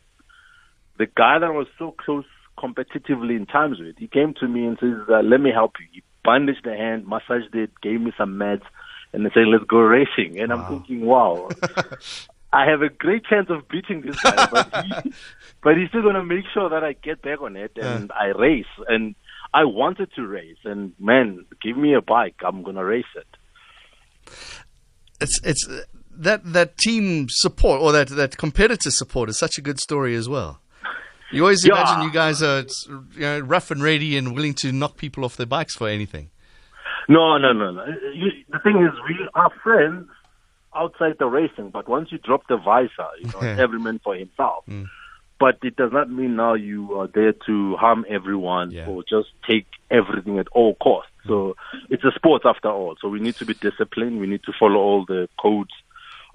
The 0.98 1.08
guy 1.08 1.40
that 1.40 1.54
was 1.54 1.68
so 1.80 1.92
close 1.92 2.26
competitively 2.58 3.36
in 3.36 3.46
times 3.46 3.80
with, 3.80 3.98
he 3.98 4.08
came 4.08 4.34
to 4.40 4.48
me 4.48 4.66
and 4.66 4.78
says, 4.80 4.98
uh, 5.10 5.22
"Let 5.22 5.42
me 5.42 5.52
help 5.52 5.74
you." 5.80 5.88
He 5.92 6.04
bandaged 6.24 6.64
the 6.64 6.76
hand, 6.76 7.08
massaged 7.08 7.54
it, 7.54 7.72
gave 7.82 8.02
me 8.02 8.12
some 8.18 8.36
meds, 8.36 8.64
and 9.12 9.26
they 9.26 9.30
said, 9.34 9.48
"Let's 9.48 9.66
go 9.66 9.80
racing." 9.80 10.40
And 10.40 10.52
I'm 10.52 10.66
thinking, 10.66 11.06
"Wow." 11.06 11.50
I 12.54 12.70
have 12.70 12.84
a 12.84 12.90
great 12.90 13.26
chance 13.26 13.50
of 13.50 13.68
beating 13.68 14.02
this 14.02 14.22
guy, 14.22 14.46
but, 14.46 14.86
he, 14.86 15.14
but 15.64 15.76
he's 15.76 15.90
still 15.90 16.04
going 16.04 16.14
to 16.14 16.24
make 16.24 16.46
sure 16.54 16.70
that 16.70 16.84
I 16.84 16.94
get 16.94 17.24
back 17.24 17.42
on 17.42 17.56
it 17.58 17.72
and 17.82 18.12
I 18.12 18.28
race. 18.28 18.68
And 18.88 19.16
I 19.56 19.64
wanted 19.64 20.12
to 20.16 20.28
race, 20.28 20.58
and 20.64 20.94
man, 21.00 21.46
give 21.64 21.76
me 21.76 21.96
a 21.96 22.02
bike, 22.02 22.36
I'm 22.46 22.62
going 22.62 22.76
to 22.76 22.86
race 22.86 23.06
it. 23.16 23.28
it's 25.20 25.40
it's 25.44 25.68
that 26.12 26.42
that 26.54 26.78
team 26.78 27.28
support 27.30 27.82
or 27.82 27.92
that 27.92 28.10
that 28.10 28.38
competitor 28.38 28.92
support 28.92 29.30
is 29.30 29.38
such 29.38 29.58
a 29.58 29.62
good 29.62 29.80
story 29.80 30.16
as 30.16 30.30
well. 30.30 30.60
You 31.34 31.44
always 31.44 31.66
Yeah. 31.66 31.74
imagine 31.82 32.04
you 32.04 32.12
guys 32.12 32.42
are 32.42 32.62
you 33.16 33.20
know, 33.22 33.40
rough 33.40 33.72
and 33.72 33.82
ready 33.82 34.18
and 34.18 34.36
willing 34.36 34.54
to 34.56 34.72
knock 34.72 34.98
people 34.98 35.26
off 35.26 35.36
their 35.36 35.46
bikes 35.48 35.76
for 35.76 35.88
anything. 35.90 36.30
No, 37.10 37.38
no, 37.38 37.52
no, 37.54 37.72
no. 37.72 37.86
You, 38.14 38.32
the 38.50 38.60
thing 38.60 38.78
is, 38.78 38.92
we 39.08 39.28
are 39.36 39.50
friends 39.64 40.08
outside 40.76 41.16
the 41.20 41.26
racing, 41.28 41.70
but 41.70 41.88
once 41.88 42.12
you 42.12 42.18
drop 42.18 42.48
the 42.48 42.58
visor, 42.58 43.10
you 43.20 43.30
know, 43.32 43.40
every 43.40 43.80
man 43.80 44.00
for 44.04 44.16
himself. 44.16 44.64
Mm. 44.70 44.88
But 45.40 45.58
it 45.64 45.76
does 45.76 45.92
not 45.92 46.10
mean 46.10 46.36
now 46.36 46.54
you 46.54 46.98
are 47.00 47.08
there 47.08 47.34
to 47.48 47.76
harm 47.76 48.06
everyone 48.10 48.72
Yeah. 48.72 48.88
or 48.88 49.04
just 49.04 49.30
take 49.46 49.66
everything 49.92 50.40
at 50.40 50.48
all 50.54 50.76
costs. 50.76 51.12
So 51.28 51.56
mm. 51.74 51.80
it's 51.90 52.04
a 52.04 52.12
sport 52.12 52.44
after 52.46 52.70
all. 52.70 52.96
So 53.02 53.10
we 53.10 53.20
need 53.20 53.36
to 53.36 53.46
be 53.46 53.54
disciplined. 53.56 54.20
We 54.20 54.28
need 54.28 54.44
to 54.44 54.54
follow 54.58 54.80
all 54.80 55.06
the 55.06 55.28
codes 55.38 55.74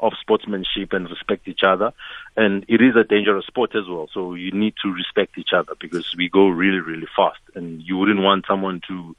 of 0.00 0.12
sportsmanship 0.20 0.92
and 0.92 1.08
respect 1.10 1.48
each 1.48 1.62
other. 1.64 1.92
And 2.36 2.64
it 2.68 2.80
is 2.80 2.94
a 2.96 3.04
dangerous 3.04 3.46
sport 3.46 3.74
as 3.74 3.88
well. 3.88 4.08
So 4.12 4.34
you 4.34 4.52
need 4.52 4.74
to 4.82 4.92
respect 4.92 5.38
each 5.38 5.52
other 5.52 5.72
because 5.80 6.14
we 6.16 6.28
go 6.28 6.48
really, 6.48 6.80
really 6.80 7.08
fast. 7.16 7.40
And 7.54 7.82
you 7.82 7.96
wouldn't 7.96 8.20
want 8.20 8.44
someone 8.46 8.80
to 8.88 9.16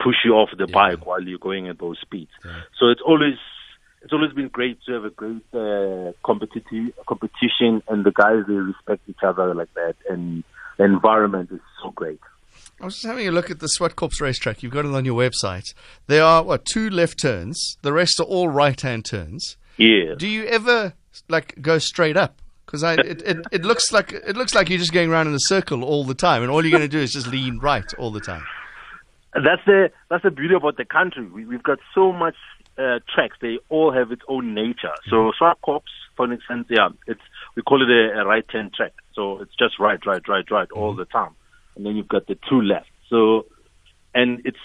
push 0.00 0.16
you 0.24 0.34
off 0.34 0.50
the 0.56 0.66
bike 0.66 1.06
while 1.06 1.22
you're 1.22 1.38
going 1.38 1.68
at 1.68 1.78
those 1.78 1.98
speeds. 2.00 2.30
So 2.78 2.88
it's 2.88 3.00
always 3.04 3.36
it's 4.02 4.12
always 4.12 4.32
been 4.32 4.48
great 4.48 4.78
to 4.86 4.92
have 4.92 5.04
a 5.04 5.10
great 5.10 5.42
uh, 5.52 6.12
competitive 6.24 6.92
competition, 7.06 7.82
and 7.88 8.04
the 8.04 8.12
guys 8.12 8.44
they 8.46 8.54
respect 8.54 9.02
each 9.08 9.22
other 9.22 9.54
like 9.54 9.72
that, 9.74 9.96
and 10.08 10.44
the 10.76 10.84
environment 10.84 11.50
is 11.50 11.60
so 11.82 11.90
great. 11.90 12.20
I 12.80 12.84
was 12.84 12.94
just 12.94 13.06
having 13.06 13.26
a 13.26 13.32
look 13.32 13.50
at 13.50 13.58
the 13.58 13.66
Swartkops 13.66 14.20
racetrack. 14.20 14.62
You've 14.62 14.72
got 14.72 14.84
it 14.84 14.94
on 14.94 15.04
your 15.04 15.20
website. 15.20 15.74
There 16.06 16.22
are 16.22 16.44
what 16.44 16.64
two 16.64 16.88
left 16.90 17.20
turns. 17.20 17.76
The 17.82 17.92
rest 17.92 18.20
are 18.20 18.24
all 18.24 18.48
right-hand 18.48 19.04
turns. 19.04 19.56
Yeah. 19.78 20.14
Do 20.16 20.28
you 20.28 20.44
ever 20.44 20.92
like 21.28 21.60
go 21.62 21.78
straight 21.78 22.16
up? 22.16 22.42
Because 22.66 22.82
I 22.82 22.94
it, 22.94 23.22
it, 23.22 23.46
it 23.50 23.64
looks 23.64 23.92
like 23.92 24.12
it 24.12 24.36
looks 24.36 24.54
like 24.54 24.68
you're 24.68 24.78
just 24.78 24.92
going 24.92 25.10
around 25.10 25.26
in 25.28 25.34
a 25.34 25.40
circle 25.40 25.82
all 25.82 26.04
the 26.04 26.14
time, 26.14 26.42
and 26.42 26.50
all 26.50 26.62
you're 26.62 26.76
going 26.76 26.82
to 26.82 26.88
do 26.88 26.98
is 26.98 27.12
just 27.14 27.26
lean 27.26 27.58
right 27.60 27.94
all 27.94 28.10
the 28.10 28.20
time. 28.20 28.44
That's 29.32 29.64
the 29.64 29.90
that's 30.10 30.22
the 30.22 30.30
beauty 30.30 30.54
about 30.54 30.76
the 30.76 30.84
country. 30.84 31.24
We, 31.26 31.46
we've 31.46 31.62
got 31.62 31.78
so 31.94 32.12
much 32.12 32.34
uh, 32.76 32.98
tracks. 33.14 33.36
They 33.40 33.58
all 33.70 33.92
have 33.92 34.12
its 34.12 34.22
own 34.28 34.52
nature. 34.54 34.92
So 35.08 35.32
Swartkops, 35.40 35.94
for 36.16 36.30
instance, 36.30 36.66
yeah, 36.68 36.88
it's 37.06 37.20
we 37.54 37.62
call 37.62 37.82
it 37.82 37.88
a, 37.88 38.20
a 38.20 38.26
right-hand 38.26 38.74
track. 38.74 38.92
So 39.14 39.40
it's 39.40 39.54
just 39.58 39.78
right, 39.78 40.04
right, 40.04 40.26
right, 40.28 40.50
right 40.50 40.70
all 40.72 40.94
the 40.94 41.06
time, 41.06 41.34
and 41.74 41.86
then 41.86 41.96
you've 41.96 42.08
got 42.08 42.26
the 42.26 42.36
two 42.48 42.60
left. 42.60 42.90
So 43.08 43.46
and 44.14 44.42
it's 44.44 44.58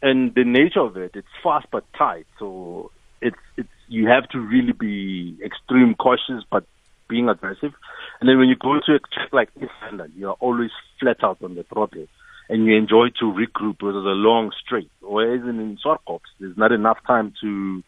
and 0.00 0.34
the 0.34 0.44
nature 0.44 0.80
of 0.80 0.96
it, 0.96 1.12
it's 1.14 1.28
fast 1.42 1.66
but 1.70 1.84
tight. 1.92 2.26
So 2.38 2.90
it's 3.20 3.36
it's 3.56 3.68
you 3.90 4.06
have 4.06 4.28
to 4.28 4.38
really 4.38 4.72
be 4.72 5.36
extreme 5.44 5.94
cautious, 5.96 6.44
but 6.50 6.64
being 7.08 7.28
aggressive. 7.28 7.72
And 8.20 8.28
then 8.28 8.38
when 8.38 8.48
you 8.48 8.54
go 8.54 8.78
to 8.86 8.94
a 8.94 8.98
track 9.12 9.32
like 9.32 9.48
East 9.60 9.72
London, 9.82 10.12
you 10.16 10.28
are 10.28 10.36
always 10.38 10.70
flat 11.00 11.22
out 11.24 11.38
on 11.42 11.56
the 11.56 11.64
throttle, 11.64 12.06
and 12.48 12.64
you 12.64 12.76
enjoy 12.76 13.08
to 13.18 13.24
regroup 13.24 13.74
it's 13.74 13.82
a 13.82 14.16
long 14.16 14.52
straight. 14.64 14.90
Whereas 15.00 15.42
in 15.42 15.76
short 15.82 16.00
Swartkops, 16.06 16.30
there's 16.38 16.56
not 16.56 16.72
enough 16.72 16.98
time 17.06 17.34
to 17.42 17.82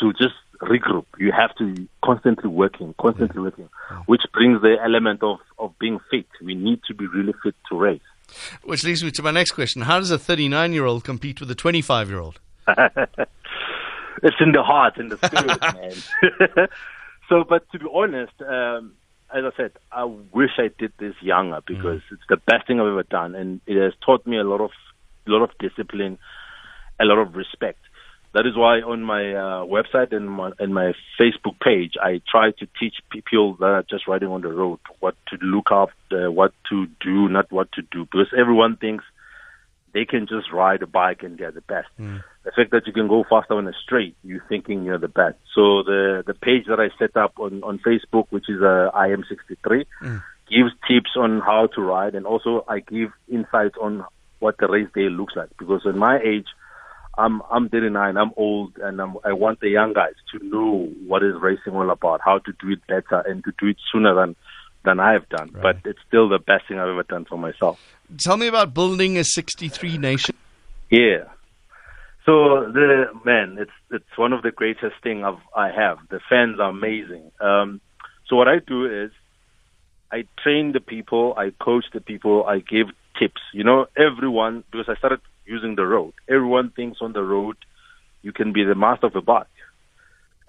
to 0.00 0.12
just 0.14 0.34
regroup. 0.62 1.04
You 1.18 1.30
have 1.30 1.54
to 1.56 1.86
constantly 2.02 2.48
working, 2.48 2.94
constantly 2.98 3.42
working, 3.42 3.68
which 4.06 4.22
brings 4.32 4.62
the 4.62 4.76
element 4.82 5.22
of 5.22 5.40
of 5.58 5.78
being 5.78 6.00
fit. 6.10 6.26
We 6.42 6.54
need 6.54 6.80
to 6.88 6.94
be 6.94 7.06
really 7.06 7.34
fit 7.42 7.54
to 7.68 7.78
race. 7.78 8.00
Which 8.62 8.82
leads 8.82 9.04
me 9.04 9.10
to 9.10 9.22
my 9.22 9.30
next 9.30 9.50
question: 9.50 9.82
How 9.82 9.98
does 9.98 10.10
a 10.10 10.18
39-year-old 10.18 11.04
compete 11.04 11.38
with 11.40 11.50
a 11.50 11.54
25-year-old? 11.54 12.40
it's 14.22 14.36
in 14.40 14.52
the 14.52 14.62
heart, 14.62 14.98
in 14.98 15.08
the 15.08 15.16
spirit, 15.26 15.60
man. 15.60 16.68
so, 17.28 17.44
but 17.44 17.70
to 17.72 17.78
be 17.78 17.86
honest, 17.92 18.32
um, 18.42 18.94
as 19.34 19.44
I 19.44 19.56
said, 19.56 19.72
I 19.90 20.04
wish 20.04 20.50
I 20.58 20.70
did 20.78 20.92
this 20.98 21.14
younger 21.20 21.60
because 21.66 22.02
it's 22.10 22.22
the 22.28 22.36
best 22.36 22.66
thing 22.66 22.80
I've 22.80 22.86
ever 22.86 23.02
done, 23.02 23.34
and 23.34 23.60
it 23.66 23.82
has 23.82 23.92
taught 24.04 24.26
me 24.26 24.38
a 24.38 24.44
lot 24.44 24.60
of, 24.60 24.70
a 25.26 25.30
lot 25.30 25.42
of 25.42 25.50
discipline, 25.58 26.18
a 27.00 27.04
lot 27.04 27.18
of 27.18 27.34
respect. 27.34 27.80
That 28.34 28.46
is 28.46 28.56
why 28.56 28.80
on 28.80 29.02
my 29.04 29.32
uh, 29.32 29.64
website 29.64 30.12
and 30.12 30.28
my, 30.28 30.50
and 30.58 30.74
my 30.74 30.92
Facebook 31.20 31.60
page, 31.60 31.94
I 32.02 32.20
try 32.28 32.50
to 32.50 32.66
teach 32.80 32.94
people 33.08 33.54
that 33.60 33.66
are 33.66 33.84
just 33.88 34.08
riding 34.08 34.28
on 34.28 34.40
the 34.40 34.52
road 34.52 34.80
what 34.98 35.14
to 35.28 35.36
look 35.40 35.68
after, 35.70 36.30
what 36.32 36.52
to 36.70 36.86
do, 37.00 37.28
not 37.28 37.50
what 37.52 37.70
to 37.72 37.82
do, 37.82 38.04
because 38.04 38.32
everyone 38.36 38.76
thinks 38.76 39.04
they 39.94 40.04
can 40.04 40.26
just 40.26 40.52
ride 40.52 40.82
a 40.82 40.86
bike 40.86 41.22
and 41.22 41.38
they're 41.38 41.52
the 41.52 41.62
best. 41.62 41.88
The 42.44 42.50
fact 42.54 42.72
that 42.72 42.86
you 42.86 42.92
can 42.92 43.08
go 43.08 43.24
faster 43.30 43.54
on 43.54 43.66
a 43.66 43.72
straight, 43.82 44.16
you're 44.22 44.44
thinking 44.48 44.84
you're 44.84 44.98
the 44.98 45.08
best. 45.08 45.36
So 45.54 45.82
the 45.82 46.22
the 46.26 46.34
page 46.34 46.66
that 46.68 46.80
I 46.80 46.88
set 46.98 47.16
up 47.16 47.38
on 47.38 47.62
on 47.62 47.78
Facebook, 47.78 48.26
which 48.30 48.50
is 48.50 48.60
uh, 48.60 48.90
IM63, 48.94 49.86
gives 50.50 50.72
tips 50.86 51.12
on 51.16 51.40
how 51.40 51.68
to 51.74 51.80
ride, 51.80 52.14
and 52.14 52.26
also 52.26 52.64
I 52.68 52.80
give 52.80 53.10
insights 53.28 53.76
on 53.80 54.04
what 54.40 54.56
the 54.58 54.66
race 54.66 54.88
day 54.94 55.08
looks 55.08 55.34
like. 55.36 55.48
Because 55.58 55.86
at 55.86 55.94
my 55.94 56.18
age, 56.18 56.48
I'm 57.16 57.40
I'm 57.50 57.68
39, 57.68 58.16
I'm 58.16 58.32
old, 58.36 58.76
and 58.78 59.00
I'm, 59.00 59.16
I 59.24 59.32
want 59.32 59.60
the 59.60 59.68
young 59.70 59.92
guys 59.94 60.14
to 60.32 60.44
know 60.44 60.90
what 61.06 61.22
is 61.22 61.34
racing 61.40 61.74
all 61.74 61.90
about, 61.90 62.20
how 62.22 62.38
to 62.40 62.52
do 62.60 62.72
it 62.72 62.86
better, 62.86 63.20
and 63.20 63.42
to 63.44 63.52
do 63.58 63.68
it 63.68 63.76
sooner 63.92 64.14
than 64.14 64.36
than 64.84 65.00
I 65.00 65.12
have 65.12 65.28
done. 65.28 65.50
But 65.60 65.78
it's 65.84 65.98
still 66.06 66.28
the 66.28 66.38
best 66.38 66.68
thing 66.68 66.78
I've 66.78 66.88
ever 66.88 67.02
done 67.02 67.24
for 67.24 67.38
myself. 67.38 67.80
Tell 68.18 68.36
me 68.36 68.46
about 68.46 68.74
building 68.74 69.16
a 69.18 69.24
63 69.24 69.98
nation. 69.98 70.36
Yeah. 70.90 71.24
So 72.26 72.70
the 72.72 73.06
man, 73.24 73.56
it's 73.58 73.70
it's 73.90 74.16
one 74.16 74.32
of 74.32 74.42
the 74.42 74.50
greatest 74.50 74.96
thing 75.02 75.24
I've 75.24 75.40
I 75.54 75.70
have. 75.70 75.98
The 76.08 76.20
fans 76.28 76.58
are 76.58 76.70
amazing. 76.70 77.30
Um, 77.40 77.80
so 78.26 78.36
what 78.36 78.48
I 78.48 78.60
do 78.60 78.86
is 78.86 79.10
I 80.10 80.24
train 80.42 80.72
the 80.72 80.80
people, 80.80 81.34
I 81.36 81.50
coach 81.50 81.84
the 81.92 82.00
people, 82.00 82.44
I 82.44 82.60
give 82.60 82.88
tips. 83.18 83.42
You 83.52 83.64
know, 83.64 83.86
everyone 83.96 84.64
because 84.70 84.88
I 84.88 84.96
started 84.96 85.20
using 85.44 85.74
the 85.74 85.86
road. 85.86 86.14
Everyone 86.28 86.70
thinks 86.70 86.98
on 87.02 87.12
the 87.12 87.22
road 87.22 87.56
you 88.22 88.32
can 88.32 88.52
be 88.52 88.64
the 88.64 88.74
master 88.74 89.06
of 89.06 89.16
a 89.16 89.20
bike. 89.20 89.46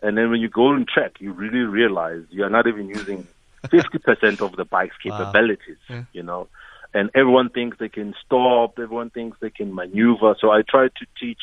And 0.01 0.17
then 0.17 0.29
when 0.29 0.39
you 0.39 0.49
go 0.49 0.67
on 0.67 0.85
track, 0.91 1.19
you 1.19 1.33
really 1.33 1.59
realize 1.59 2.23
you 2.29 2.43
are 2.43 2.49
not 2.49 2.67
even 2.67 2.87
using 2.87 3.27
50% 3.67 4.41
of 4.41 4.55
the 4.55 4.65
bike's 4.65 4.95
capabilities, 5.01 5.77
you 6.13 6.23
know. 6.23 6.47
And 6.93 7.09
everyone 7.13 7.49
thinks 7.49 7.77
they 7.77 7.89
can 7.89 8.13
stop, 8.25 8.79
everyone 8.79 9.09
thinks 9.09 9.37
they 9.41 9.49
can 9.49 9.75
maneuver. 9.75 10.35
So 10.39 10.51
I 10.51 10.61
try 10.61 10.87
to 10.87 11.05
teach 11.19 11.39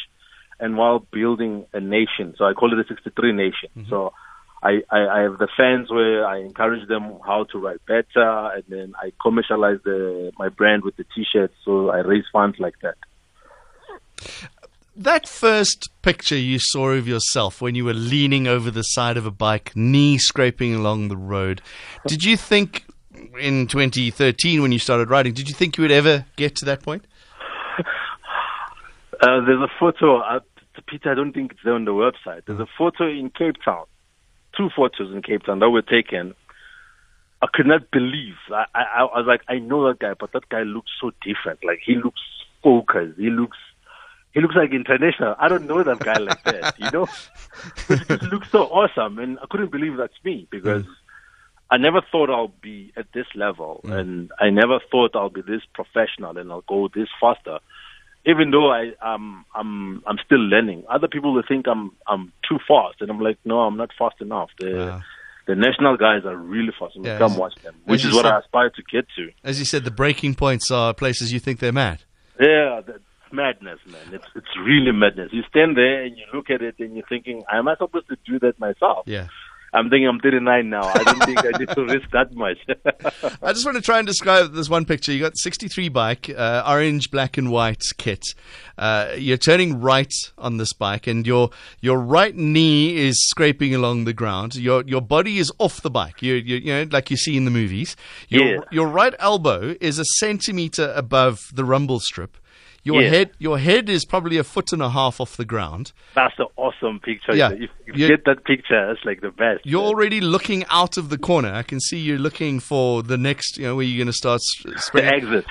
and 0.62 0.76
while 0.76 1.00
building 1.00 1.66
a 1.72 1.80
nation. 1.80 2.34
So 2.38 2.44
I 2.44 2.52
call 2.52 2.72
it 2.72 2.78
a 2.78 2.88
63 2.88 3.32
nation. 3.32 3.68
Mm-hmm. 3.76 3.90
So 3.90 4.14
I, 4.62 4.82
I, 4.90 5.06
I 5.08 5.20
have 5.22 5.38
the 5.38 5.48
fans 5.56 5.90
where 5.90 6.24
I 6.24 6.38
encourage 6.38 6.86
them 6.88 7.18
how 7.26 7.44
to 7.50 7.58
ride 7.58 7.80
better, 7.86 8.52
and 8.54 8.62
then 8.68 8.94
I 8.96 9.12
commercialize 9.20 9.78
the, 9.84 10.32
my 10.38 10.48
brand 10.48 10.84
with 10.84 10.96
the 10.96 11.04
T-shirts. 11.14 11.54
So 11.64 11.90
I 11.90 11.98
raise 11.98 12.24
funds 12.32 12.58
like 12.60 12.76
that. 12.82 12.96
That 14.94 15.26
first 15.26 15.88
picture 16.02 16.36
you 16.36 16.58
saw 16.58 16.90
of 16.90 17.08
yourself 17.08 17.62
when 17.62 17.74
you 17.74 17.84
were 17.84 17.94
leaning 17.94 18.46
over 18.46 18.70
the 18.70 18.82
side 18.82 19.16
of 19.16 19.24
a 19.24 19.30
bike, 19.30 19.72
knee 19.74 20.18
scraping 20.18 20.74
along 20.74 21.08
the 21.08 21.16
road, 21.16 21.62
did 22.06 22.24
you 22.24 22.36
think 22.36 22.84
in 23.40 23.66
2013 23.68 24.60
when 24.60 24.70
you 24.70 24.78
started 24.78 25.08
riding, 25.08 25.32
did 25.32 25.48
you 25.48 25.54
think 25.54 25.78
you 25.78 25.82
would 25.82 25.90
ever 25.92 26.26
get 26.36 26.56
to 26.56 26.64
that 26.66 26.82
point? 26.82 27.04
Uh, 29.22 29.40
there's 29.46 29.60
a 29.60 29.70
photo, 29.78 30.18
uh, 30.18 30.40
Peter, 30.88 31.12
I 31.12 31.14
don't 31.14 31.32
think 31.32 31.52
it's 31.52 31.60
there 31.64 31.74
on 31.74 31.84
the 31.84 31.92
website. 31.92 32.42
There's 32.46 32.58
a 32.58 32.66
photo 32.76 33.06
in 33.08 33.30
Cape 33.30 33.54
Town, 33.64 33.84
two 34.56 34.68
photos 34.74 35.14
in 35.14 35.22
Cape 35.22 35.44
Town 35.44 35.60
that 35.60 35.70
were 35.70 35.82
taken. 35.82 36.34
I 37.40 37.46
could 37.52 37.66
not 37.66 37.90
believe. 37.92 38.34
I, 38.50 38.64
I, 38.74 38.82
I 39.00 39.02
was 39.04 39.24
like, 39.28 39.42
I 39.48 39.58
know 39.58 39.86
that 39.88 40.00
guy, 40.00 40.14
but 40.18 40.32
that 40.32 40.48
guy 40.48 40.62
looks 40.62 40.90
so 41.00 41.12
different. 41.22 41.60
Like 41.64 41.80
he 41.86 41.94
looks 41.94 42.20
focused. 42.62 43.18
He 43.18 43.30
looks, 43.30 43.58
he 44.32 44.40
looks 44.40 44.54
like 44.54 44.72
international. 44.72 45.34
I 45.38 45.48
don't 45.48 45.66
know 45.66 45.82
that 45.82 45.98
guy 46.00 46.18
like 46.18 46.42
that, 46.44 46.78
you 46.78 46.90
know. 46.90 47.06
He 47.88 47.96
just 47.96 48.22
looks 48.32 48.50
so 48.50 48.62
awesome, 48.64 49.18
and 49.18 49.38
I 49.40 49.46
couldn't 49.50 49.70
believe 49.70 49.96
that's 49.96 50.14
me 50.24 50.48
because 50.50 50.84
I 51.70 51.76
never 51.76 52.00
thought 52.10 52.30
I'll 52.30 52.52
be 52.60 52.92
at 52.96 53.06
this 53.12 53.26
level, 53.34 53.80
and 53.84 54.30
I 54.40 54.50
never 54.50 54.78
thought 54.90 55.14
I'll 55.14 55.30
be 55.30 55.42
this 55.42 55.62
professional 55.74 56.36
and 56.38 56.50
I'll 56.50 56.64
go 56.68 56.88
this 56.94 57.08
faster. 57.20 57.58
Even 58.24 58.52
though 58.52 58.70
I, 58.70 58.92
um, 59.02 59.44
I'm, 59.54 60.02
I'm 60.06 60.16
still 60.24 60.38
learning. 60.38 60.84
Other 60.88 61.08
people 61.08 61.34
will 61.34 61.42
think 61.46 61.66
I'm, 61.66 61.90
I'm 62.06 62.32
too 62.48 62.58
fast, 62.68 63.00
and 63.00 63.10
I'm 63.10 63.18
like, 63.20 63.36
no, 63.44 63.60
I'm 63.60 63.76
not 63.76 63.90
fast 63.98 64.20
enough. 64.20 64.50
The, 64.60 64.70
Wow. 64.76 65.00
the 65.48 65.56
national 65.56 65.96
guys 65.96 66.24
are 66.24 66.36
really 66.36 66.72
fast. 66.78 66.94
Yeah, 67.00 67.18
come 67.18 67.36
watch 67.36 67.54
them, 67.62 67.74
which 67.84 68.04
is 68.04 68.14
what 68.14 68.24
said- 68.24 68.32
I 68.34 68.38
aspire 68.38 68.70
to 68.70 68.82
get 68.90 69.06
to. 69.16 69.30
As 69.42 69.58
you 69.58 69.64
said, 69.64 69.84
the 69.84 69.90
braking 69.90 70.34
points 70.36 70.70
are 70.70 70.94
places 70.94 71.32
you 71.32 71.40
think 71.40 71.58
they're 71.58 71.72
mad. 71.72 72.02
Yeah, 72.40 72.80
that's 72.86 73.02
madness, 73.32 73.78
man. 73.86 74.12
It's 74.14 74.24
it's 74.34 74.56
really 74.64 74.92
madness. 74.92 75.30
You 75.32 75.42
stand 75.48 75.76
there 75.76 76.02
and 76.04 76.16
you 76.16 76.24
look 76.34 76.50
at 76.50 76.62
it 76.62 76.76
and 76.78 76.94
you're 76.96 77.06
thinking, 77.08 77.42
am 77.52 77.68
I 77.68 77.76
supposed 77.76 78.08
to 78.08 78.16
do 78.26 78.38
that 78.40 78.58
myself? 78.58 79.04
Yeah. 79.06 79.28
I'm 79.74 79.88
thinking 79.88 80.06
I'm 80.06 80.18
39 80.18 80.68
now. 80.68 80.82
I 80.82 81.02
don't 81.02 81.24
think 81.24 81.38
I 81.46 81.58
need 81.58 81.70
to 81.70 81.84
risk 81.86 82.06
that 82.12 82.34
much. 82.34 82.58
I 83.42 83.54
just 83.54 83.64
want 83.64 83.76
to 83.76 83.80
try 83.80 83.96
and 84.00 84.06
describe 84.06 84.52
this 84.52 84.68
one 84.68 84.84
picture. 84.84 85.12
You 85.12 85.20
got 85.20 85.38
63 85.38 85.88
bike, 85.88 86.28
uh, 86.28 86.62
orange, 86.66 87.10
black, 87.10 87.38
and 87.38 87.50
white 87.50 87.82
kit. 87.96 88.22
Uh, 88.76 89.12
you're 89.16 89.38
turning 89.38 89.80
right 89.80 90.12
on 90.36 90.58
this 90.58 90.74
bike, 90.74 91.06
and 91.06 91.26
your 91.26 91.48
your 91.80 91.98
right 91.98 92.36
knee 92.36 92.96
is 92.98 93.26
scraping 93.30 93.74
along 93.74 94.04
the 94.04 94.12
ground. 94.12 94.56
Your 94.56 94.84
your 94.86 95.00
body 95.00 95.38
is 95.38 95.50
off 95.58 95.80
the 95.80 95.90
bike. 95.90 96.20
You 96.20 96.34
you, 96.34 96.56
you 96.56 96.72
know 96.74 96.86
like 96.90 97.10
you 97.10 97.16
see 97.16 97.34
in 97.38 97.46
the 97.46 97.50
movies. 97.50 97.96
Your 98.28 98.44
Yeah. 98.46 98.58
your 98.70 98.88
right 98.88 99.14
elbow 99.18 99.74
is 99.80 99.98
a 99.98 100.04
centimeter 100.04 100.92
above 100.94 101.40
the 101.54 101.64
rumble 101.64 101.98
strip. 101.98 102.36
Your 102.84 103.02
head 103.02 103.30
your 103.38 103.58
head 103.58 103.88
is 103.88 104.04
probably 104.04 104.38
a 104.38 104.44
foot 104.44 104.72
and 104.72 104.82
a 104.82 104.90
half 104.90 105.20
off 105.20 105.36
the 105.36 105.44
ground. 105.44 105.92
That's 106.14 106.34
an 106.38 106.46
awesome 106.56 106.98
picture. 106.98 107.34
Yeah. 107.34 107.50
If 107.52 107.70
you 107.86 108.08
get 108.08 108.24
that 108.24 108.44
picture, 108.44 108.90
it's 108.90 109.04
like 109.04 109.20
the 109.20 109.30
best. 109.30 109.64
You're 109.64 109.84
already 109.84 110.20
looking 110.20 110.64
out 110.68 110.96
of 110.96 111.08
the 111.08 111.18
corner. 111.18 111.52
I 111.52 111.62
can 111.62 111.78
see 111.80 111.98
you're 111.98 112.18
looking 112.18 112.58
for 112.58 113.02
the 113.02 113.16
next, 113.16 113.56
you 113.56 113.66
know, 113.66 113.76
where 113.76 113.84
you're 113.84 113.98
going 113.98 114.06
to 114.06 114.12
start 114.12 114.40
spreading. 114.42 115.14
exit. 115.14 115.44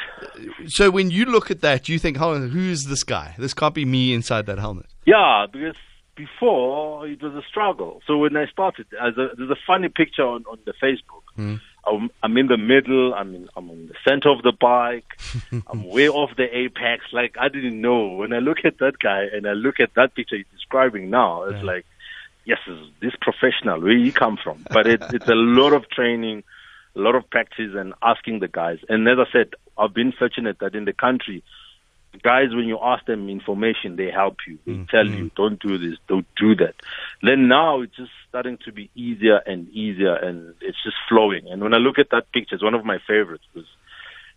So 0.68 0.92
when 0.92 1.10
you 1.10 1.26
look 1.26 1.50
at 1.50 1.62
that, 1.62 1.88
you 1.88 2.00
think, 2.00 2.20
"Oh, 2.20 2.38
who's 2.48 2.86
this 2.86 3.04
guy? 3.04 3.36
This 3.38 3.54
can't 3.54 3.74
be 3.74 3.86
me 3.86 4.14
inside 4.14 4.46
that 4.48 4.60
helmet." 4.60 4.88
Yeah, 5.06 5.46
because 5.52 5.76
before 6.16 7.08
it 7.08 7.22
was 7.22 7.34
a 7.34 7.42
struggle. 7.50 8.02
So 8.06 8.18
when 8.18 8.36
I 8.36 8.46
started, 8.48 8.88
as 9.02 9.18
a, 9.18 9.30
there's 9.38 9.50
a 9.50 9.60
funny 9.66 9.90
picture 9.90 10.24
on, 10.24 10.44
on 10.46 10.60
the 10.66 10.74
Facebook. 10.74 11.24
Hmm. 11.36 11.56
I'm, 11.86 12.10
I'm 12.22 12.38
in 12.38 12.48
the 12.48 12.58
middle. 12.58 13.14
I'm 13.14 13.34
in, 13.34 13.50
I'm 13.56 13.70
in 13.70 13.88
the 13.88 13.96
center 14.08 14.30
of 14.30 14.44
the 14.44 14.52
bike. 14.52 15.06
I'm 15.68 15.84
way 15.84 16.10
off 16.10 16.36
the 16.38 16.46
apex. 16.56 17.06
Like 17.12 17.36
I 17.40 17.50
didn't 17.50 17.80
know. 17.82 18.10
When 18.10 18.34
I 18.34 18.40
look 18.40 18.60
at 18.66 18.78
that 18.80 19.00
guy 19.00 19.24
and 19.34 19.48
I 19.48 19.54
look 19.54 19.80
at 19.80 19.94
that 19.96 20.14
picture 20.16 20.38
he's 20.38 20.46
describing 20.54 21.10
now, 21.10 21.44
it's 21.44 21.58
Yeah. 21.64 21.72
like, 21.74 21.86
yes, 22.46 22.60
this 23.02 23.14
professional? 23.20 23.82
Where 23.82 23.98
he 23.98 24.12
come 24.12 24.38
from? 24.44 24.64
But 24.72 24.88
it, 24.88 25.02
it's 25.12 25.28
a 25.28 25.34
lot 25.60 25.74
of 25.74 25.90
training, 25.90 26.44
a 26.96 27.00
lot 27.00 27.16
of 27.16 27.30
practice, 27.30 27.72
and 27.76 27.94
asking 28.02 28.40
the 28.40 28.48
guys. 28.48 28.80
And 28.90 29.08
as 29.08 29.18
I 29.20 29.32
said, 29.32 29.50
I've 29.78 29.94
been 29.94 30.12
fortunate 30.12 30.60
that 30.60 30.76
in 30.76 30.86
the 30.86 30.94
country, 30.94 31.44
guys, 32.24 32.50
when 32.54 32.66
you 32.66 32.78
ask 32.82 33.06
them 33.06 33.30
information, 33.30 33.96
they 33.96 34.12
help 34.12 34.38
you. 34.48 34.58
They 34.66 34.86
tell 34.90 35.08
you, 35.08 35.32
don't 35.36 35.60
do 35.62 35.78
this, 35.78 35.98
don't 36.08 36.28
do 36.38 36.56
that. 36.56 36.76
Then 37.24 37.48
now 37.48 37.82
it's 37.82 37.96
just 37.96 38.12
starting 38.30 38.58
to 38.66 38.72
be 38.72 38.90
easier 38.96 39.38
and 39.46 39.70
easier, 39.70 40.16
and 40.16 40.54
it's 40.62 40.82
just 40.84 40.98
flowing. 41.10 41.48
And 41.50 41.62
when 41.62 41.74
I 41.74 41.78
look 41.78 42.00
at 42.00 42.10
that 42.12 42.32
picture, 42.32 42.56
it's 42.56 42.64
one 42.64 42.74
of 42.74 42.86
my 42.86 43.00
favorites 43.08 43.44
because 43.54 43.68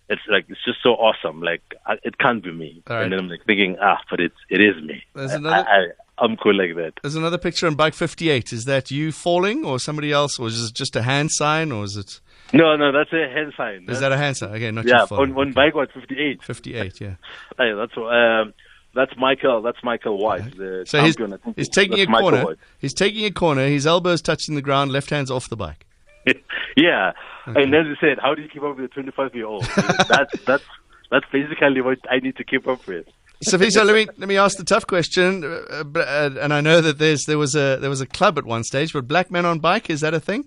it's 0.08 0.22
like 0.28 0.44
it's 0.48 0.62
just 0.64 0.82
so 0.82 0.90
awesome. 0.90 1.40
Like 1.42 1.62
I, 1.86 1.94
it 2.02 2.18
can't 2.18 2.42
be 2.42 2.52
me. 2.52 2.82
Right. 2.88 3.02
And 3.04 3.12
then 3.12 3.18
I'm 3.20 3.28
like 3.28 3.44
thinking, 3.46 3.76
ah, 3.80 3.98
but 4.10 4.20
it's 4.20 4.36
it 4.50 4.60
is 4.60 4.82
me. 4.82 5.02
There's 5.14 5.32
another- 5.32 5.66
I, 5.68 5.86
I'm 6.18 6.36
cool 6.36 6.54
like 6.54 6.76
that. 6.76 6.92
There's 7.02 7.16
another 7.16 7.38
picture 7.38 7.66
on 7.66 7.74
bike 7.74 7.94
58. 7.94 8.52
Is 8.52 8.66
that 8.66 8.90
you 8.90 9.10
falling 9.12 9.64
or 9.64 9.78
somebody 9.80 10.12
else, 10.12 10.38
or 10.38 10.46
is 10.48 10.68
it 10.70 10.74
just 10.74 10.94
a 10.94 11.02
hand 11.02 11.30
sign, 11.32 11.72
or 11.72 11.84
is 11.84 11.96
it? 11.96 12.20
No, 12.52 12.76
no, 12.76 12.92
that's 12.92 13.12
a 13.12 13.28
hand 13.32 13.52
sign. 13.56 13.86
Is 13.88 14.00
that 14.00 14.12
a 14.12 14.16
hand 14.16 14.36
sign? 14.36 14.50
Okay, 14.50 14.70
not 14.70 14.86
yeah, 14.86 15.06
on, 15.10 15.32
on 15.32 15.38
Okay. 15.38 15.50
bike 15.52 15.74
what 15.74 15.90
58. 15.92 16.42
58, 16.42 17.00
yeah. 17.00 17.14
Hey, 17.58 17.72
that's 17.72 17.96
um, 17.96 18.52
that's 18.94 19.12
Michael. 19.16 19.62
That's 19.62 19.78
Michael 19.82 20.18
White, 20.18 20.56
the 20.56 20.84
So 20.86 21.00
he's, 21.02 21.16
champion. 21.16 21.32
I 21.34 21.44
think 21.44 21.56
he's 21.56 21.68
taking 21.68 21.98
a 21.98 22.06
Michael 22.06 22.30
corner. 22.30 22.44
White. 22.46 22.56
He's 22.78 22.94
taking 22.94 23.24
a 23.24 23.30
corner. 23.32 23.66
His 23.66 23.86
elbows 23.86 24.22
touching 24.22 24.54
the 24.54 24.62
ground. 24.62 24.92
Left 24.92 25.10
hand's 25.10 25.30
off 25.30 25.48
the 25.48 25.56
bike. 25.56 25.86
yeah, 26.76 27.12
and 27.46 27.74
as 27.74 27.86
you 27.86 27.96
said, 28.00 28.18
how 28.22 28.34
do 28.34 28.42
you 28.42 28.48
keep 28.48 28.62
up 28.62 28.76
with 28.76 28.86
a 28.86 28.88
25 28.88 29.34
year 29.34 29.46
old? 29.46 29.64
that's 30.08 30.38
that's 30.46 30.64
that's 31.10 31.26
basically 31.32 31.80
what 31.80 31.98
I 32.10 32.18
need 32.18 32.36
to 32.36 32.44
keep 32.44 32.66
up 32.66 32.86
with. 32.86 33.06
Sfiso, 33.44 33.84
let 33.84 33.94
me 33.94 34.06
let 34.16 34.28
me 34.28 34.36
ask 34.38 34.56
the 34.56 34.64
tough 34.64 34.86
question. 34.86 35.44
Uh, 35.44 35.82
uh, 35.94 35.98
uh, 35.98 36.30
and 36.40 36.54
I 36.54 36.60
know 36.60 36.80
that 36.80 36.98
there's 36.98 37.24
there 37.26 37.36
was 37.36 37.54
a 37.54 37.76
there 37.80 37.90
was 37.90 38.00
a 38.00 38.06
club 38.06 38.38
at 38.38 38.44
one 38.44 38.64
stage, 38.64 38.92
but 38.92 39.06
black 39.08 39.30
men 39.30 39.44
on 39.44 39.58
bike 39.58 39.90
is 39.90 40.00
that 40.00 40.14
a 40.14 40.20
thing? 40.20 40.46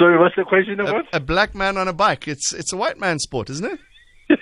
Sorry, 0.00 0.18
what's 0.18 0.34
the 0.34 0.44
question 0.44 0.80
A, 0.80 1.02
a 1.12 1.20
black 1.20 1.54
man 1.54 1.76
on 1.76 1.86
a 1.86 1.92
bike. 1.92 2.26
It's 2.26 2.54
it's 2.54 2.72
a 2.72 2.76
white 2.76 2.98
man 2.98 3.18
sport, 3.18 3.50
isn't 3.50 3.70
it? 3.70 3.78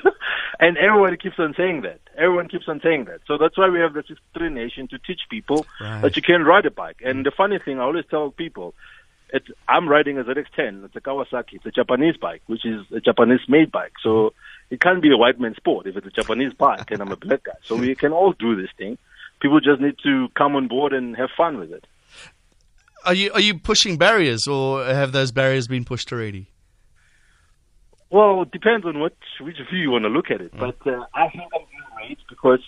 and 0.60 0.76
everyone 0.78 1.16
keeps 1.16 1.36
on 1.40 1.52
saying 1.56 1.80
that. 1.80 1.98
Everyone 2.16 2.48
keeps 2.48 2.68
on 2.68 2.80
saying 2.80 3.06
that. 3.06 3.22
So 3.26 3.38
that's 3.38 3.58
why 3.58 3.68
we 3.68 3.80
have 3.80 3.92
the 3.92 4.04
63 4.06 4.50
Nation 4.50 4.86
to 4.86 4.98
teach 4.98 5.22
people 5.28 5.66
Right. 5.80 6.00
that 6.02 6.14
you 6.14 6.22
can 6.22 6.44
ride 6.44 6.64
a 6.66 6.70
bike. 6.70 7.00
And 7.04 7.26
the 7.26 7.32
funny 7.36 7.58
thing, 7.58 7.80
I 7.80 7.82
always 7.82 8.04
tell 8.08 8.30
people, 8.30 8.74
it's, 9.32 9.48
I'm 9.66 9.88
riding 9.88 10.16
a 10.18 10.22
ZX10. 10.22 10.84
It's 10.84 10.94
a 10.94 11.00
Kawasaki. 11.00 11.54
It's 11.54 11.66
a 11.66 11.72
Japanese 11.72 12.16
bike, 12.16 12.42
which 12.46 12.64
is 12.64 12.86
a 12.94 13.00
Japanese-made 13.00 13.72
bike. 13.72 13.94
So 14.00 14.10
mm-hmm. 14.10 14.74
it 14.74 14.80
can't 14.80 15.02
be 15.02 15.10
a 15.10 15.16
white 15.16 15.40
man's 15.40 15.56
sport 15.56 15.88
if 15.88 15.96
it's 15.96 16.06
a 16.06 16.10
Japanese 16.10 16.52
bike 16.52 16.92
and 16.92 17.00
I'm 17.00 17.10
a 17.10 17.16
black 17.16 17.42
guy. 17.42 17.58
So 17.64 17.74
we 17.74 17.94
can 18.02 18.12
all 18.12 18.32
do 18.32 18.54
this 18.54 18.70
thing. 18.78 18.96
People 19.40 19.58
just 19.58 19.80
need 19.80 19.96
to 20.04 20.28
come 20.36 20.54
on 20.54 20.68
board 20.68 20.92
and 20.92 21.16
have 21.16 21.30
fun 21.36 21.58
with 21.58 21.72
it. 21.72 21.84
Are 23.04 23.14
you 23.14 23.32
are 23.32 23.40
you 23.40 23.58
pushing 23.58 23.96
barriers, 23.96 24.46
or 24.46 24.84
have 24.84 25.12
those 25.12 25.32
barriers 25.32 25.68
been 25.68 25.84
pushed 25.84 26.12
already? 26.12 26.48
Well, 28.10 28.42
it 28.42 28.50
depends 28.50 28.86
on 28.86 28.98
what 29.00 29.14
which 29.40 29.56
view 29.70 29.78
you 29.78 29.90
want 29.90 30.04
to 30.04 30.08
look 30.08 30.30
at 30.30 30.40
it. 30.40 30.52
But 30.52 30.76
uh, 30.86 31.04
I 31.14 31.28
think 31.28 31.44
I'm 31.54 31.60
doing 31.60 31.88
great 31.96 32.18
because 32.28 32.60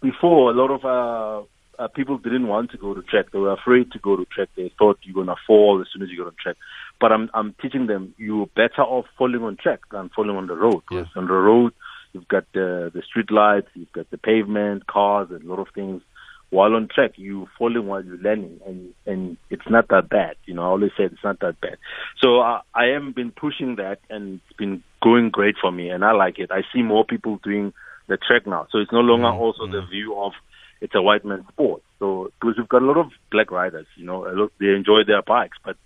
before 0.00 0.50
a 0.50 0.54
lot 0.54 0.70
of 0.70 0.84
uh, 0.84 1.46
uh, 1.82 1.88
people 1.88 2.18
didn't 2.18 2.48
want 2.48 2.70
to 2.70 2.78
go 2.78 2.94
to 2.94 3.02
track. 3.02 3.26
They 3.32 3.38
were 3.38 3.52
afraid 3.52 3.92
to 3.92 3.98
go 3.98 4.16
to 4.16 4.24
track. 4.26 4.48
They 4.56 4.72
thought 4.78 4.98
you're 5.02 5.14
gonna 5.14 5.36
fall 5.46 5.80
as 5.80 5.88
soon 5.92 6.02
as 6.02 6.10
you 6.10 6.18
go 6.18 6.30
to 6.30 6.36
track. 6.36 6.56
But 7.00 7.12
I'm 7.12 7.30
I'm 7.34 7.54
teaching 7.60 7.86
them 7.86 8.14
you're 8.18 8.46
better 8.46 8.82
off 8.82 9.06
falling 9.18 9.42
on 9.42 9.56
track 9.56 9.80
than 9.90 10.10
falling 10.14 10.36
on 10.36 10.46
the 10.46 10.56
road. 10.56 10.82
Because 10.88 11.08
on 11.14 11.26
the 11.26 11.32
road 11.32 11.72
you've 12.12 12.28
got 12.28 12.44
the 12.52 12.90
the 12.92 13.02
street 13.02 13.30
lights, 13.30 13.68
you've 13.74 13.92
got 13.92 14.10
the 14.10 14.18
pavement, 14.18 14.86
cars, 14.86 15.28
and 15.30 15.44
a 15.44 15.48
lot 15.48 15.58
of 15.58 15.68
things. 15.74 16.02
While 16.50 16.74
on 16.74 16.88
track, 16.92 17.12
you 17.16 17.48
falling 17.56 17.86
while 17.86 18.04
you're 18.04 18.18
learning, 18.18 18.60
and 18.66 18.92
and 19.06 19.36
it's 19.50 19.68
not 19.70 19.88
that 19.88 20.08
bad. 20.08 20.34
You 20.46 20.54
know, 20.54 20.62
I 20.62 20.66
always 20.66 20.90
say 20.96 21.04
it's 21.04 21.24
not 21.24 21.38
that 21.40 21.60
bad. 21.60 21.78
So 22.20 22.40
I, 22.40 22.60
I 22.74 22.86
am 22.86 23.12
been 23.12 23.30
pushing 23.30 23.76
that, 23.76 24.00
and 24.10 24.40
it's 24.48 24.56
been 24.56 24.82
going 25.02 25.30
great 25.30 25.54
for 25.60 25.70
me, 25.70 25.90
and 25.90 26.04
I 26.04 26.12
like 26.12 26.38
it. 26.38 26.50
I 26.50 26.62
see 26.72 26.82
more 26.82 27.04
people 27.04 27.38
doing 27.44 27.72
the 28.08 28.16
track 28.16 28.46
now, 28.46 28.66
so 28.70 28.78
it's 28.78 28.90
no 28.92 29.00
longer 29.00 29.28
mm-hmm. 29.28 29.40
also 29.40 29.66
the 29.66 29.78
mm-hmm. 29.78 29.90
view 29.90 30.18
of 30.18 30.32
it's 30.80 30.94
a 30.94 31.02
white 31.02 31.24
man's 31.24 31.46
sport. 31.48 31.82
So 31.98 32.32
because 32.40 32.56
we've 32.58 32.68
got 32.68 32.82
a 32.82 32.86
lot 32.86 32.96
of 32.96 33.12
black 33.30 33.50
riders, 33.50 33.86
you 33.96 34.04
know, 34.04 34.26
a 34.26 34.32
lot, 34.32 34.52
they 34.58 34.68
enjoy 34.68 35.04
their 35.06 35.22
bikes, 35.22 35.58
but 35.64 35.76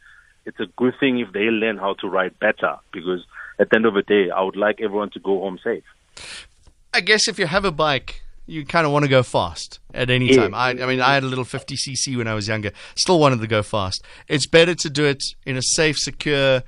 it's 0.46 0.60
a 0.60 0.66
good 0.76 0.94
thing 1.00 1.18
if 1.18 1.32
they 1.32 1.50
learn 1.50 1.78
how 1.78 1.94
to 1.94 2.08
ride 2.08 2.38
better. 2.38 2.76
Because 2.92 3.24
at 3.58 3.70
the 3.70 3.76
end 3.76 3.86
of 3.86 3.94
the 3.94 4.02
day, 4.02 4.30
I 4.30 4.42
would 4.42 4.56
like 4.56 4.80
everyone 4.80 5.10
to 5.10 5.20
go 5.20 5.40
home 5.40 5.58
safe. 5.62 5.84
I 6.92 7.00
guess 7.00 7.26
if 7.26 7.38
you 7.38 7.46
have 7.46 7.64
a 7.64 7.72
bike, 7.72 8.22
you 8.46 8.64
kind 8.66 8.84
of 8.86 8.92
want 8.92 9.04
to 9.04 9.08
go 9.08 9.22
fast 9.22 9.80
at 9.94 10.10
any 10.10 10.28
Yeah. 10.30 10.36
time. 10.42 10.54
I, 10.54 10.70
I 10.70 10.86
mean, 10.86 11.00
I 11.00 11.14
had 11.14 11.22
a 11.22 11.26
little 11.26 11.44
50cc 11.44 12.16
when 12.16 12.28
I 12.28 12.34
was 12.34 12.46
younger. 12.48 12.70
Still 12.94 13.18
wanted 13.18 13.40
to 13.40 13.46
go 13.46 13.62
fast. 13.62 14.04
It's 14.28 14.46
better 14.46 14.74
to 14.74 14.90
do 14.90 15.04
it 15.06 15.22
in 15.46 15.56
a 15.56 15.62
safe, 15.62 15.96
secure, 15.98 16.62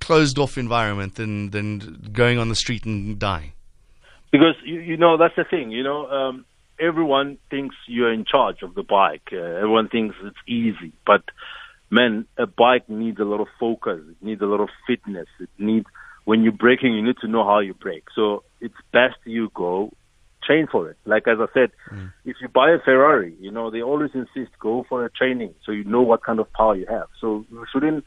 closed 0.00 0.38
off 0.38 0.56
environment 0.56 1.16
than 1.16 1.50
than 1.50 2.08
going 2.12 2.38
on 2.38 2.48
the 2.48 2.54
street 2.54 2.84
and 2.86 3.18
dying. 3.18 3.52
because 4.32 4.54
you, 4.64 4.80
you 4.80 4.96
know 4.96 5.16
that's 5.18 5.36
the 5.36 5.44
thing 5.44 5.70
you 5.70 5.82
know 5.82 6.10
um 6.10 6.44
everyone 6.80 7.36
thinks 7.50 7.74
you're 7.86 8.12
in 8.12 8.24
charge 8.24 8.62
of 8.62 8.74
the 8.74 8.82
bike 8.82 9.28
uh, 9.32 9.36
everyone 9.36 9.88
thinks 9.88 10.14
it's 10.24 10.36
easy 10.46 10.92
but 11.06 11.22
man 11.90 12.26
a 12.38 12.46
bike 12.46 12.88
needs 12.88 13.18
a 13.20 13.24
lot 13.24 13.40
of 13.40 13.48
focus 13.60 14.00
it 14.10 14.16
needs 14.24 14.40
a 14.42 14.46
lot 14.46 14.60
of 14.60 14.68
fitness 14.86 15.28
it 15.40 15.50
needs 15.58 15.86
when 16.24 16.42
you're 16.42 16.52
braking 16.66 16.92
you 16.94 17.02
need 17.02 17.16
to 17.18 17.28
know 17.28 17.44
how 17.44 17.58
you 17.60 17.74
brake 17.74 18.04
so 18.14 18.42
it's 18.60 18.80
best 18.92 19.16
you 19.24 19.50
go 19.54 19.92
train 20.46 20.66
for 20.70 20.88
it 20.90 20.96
like 21.04 21.26
as 21.26 21.38
i 21.40 21.46
said 21.52 21.70
mm. 21.90 22.12
if 22.24 22.36
you 22.40 22.48
buy 22.48 22.70
a 22.70 22.78
ferrari 22.78 23.34
you 23.40 23.50
know 23.50 23.70
they 23.70 23.82
always 23.82 24.10
insist 24.14 24.52
go 24.60 24.84
for 24.88 25.04
a 25.04 25.10
training 25.10 25.52
so 25.64 25.72
you 25.72 25.84
know 25.84 26.02
what 26.02 26.22
kind 26.22 26.38
of 26.38 26.52
power 26.52 26.76
you 26.76 26.86
have 26.86 27.08
so 27.20 27.44
you 27.50 27.64
shouldn't 27.72 28.04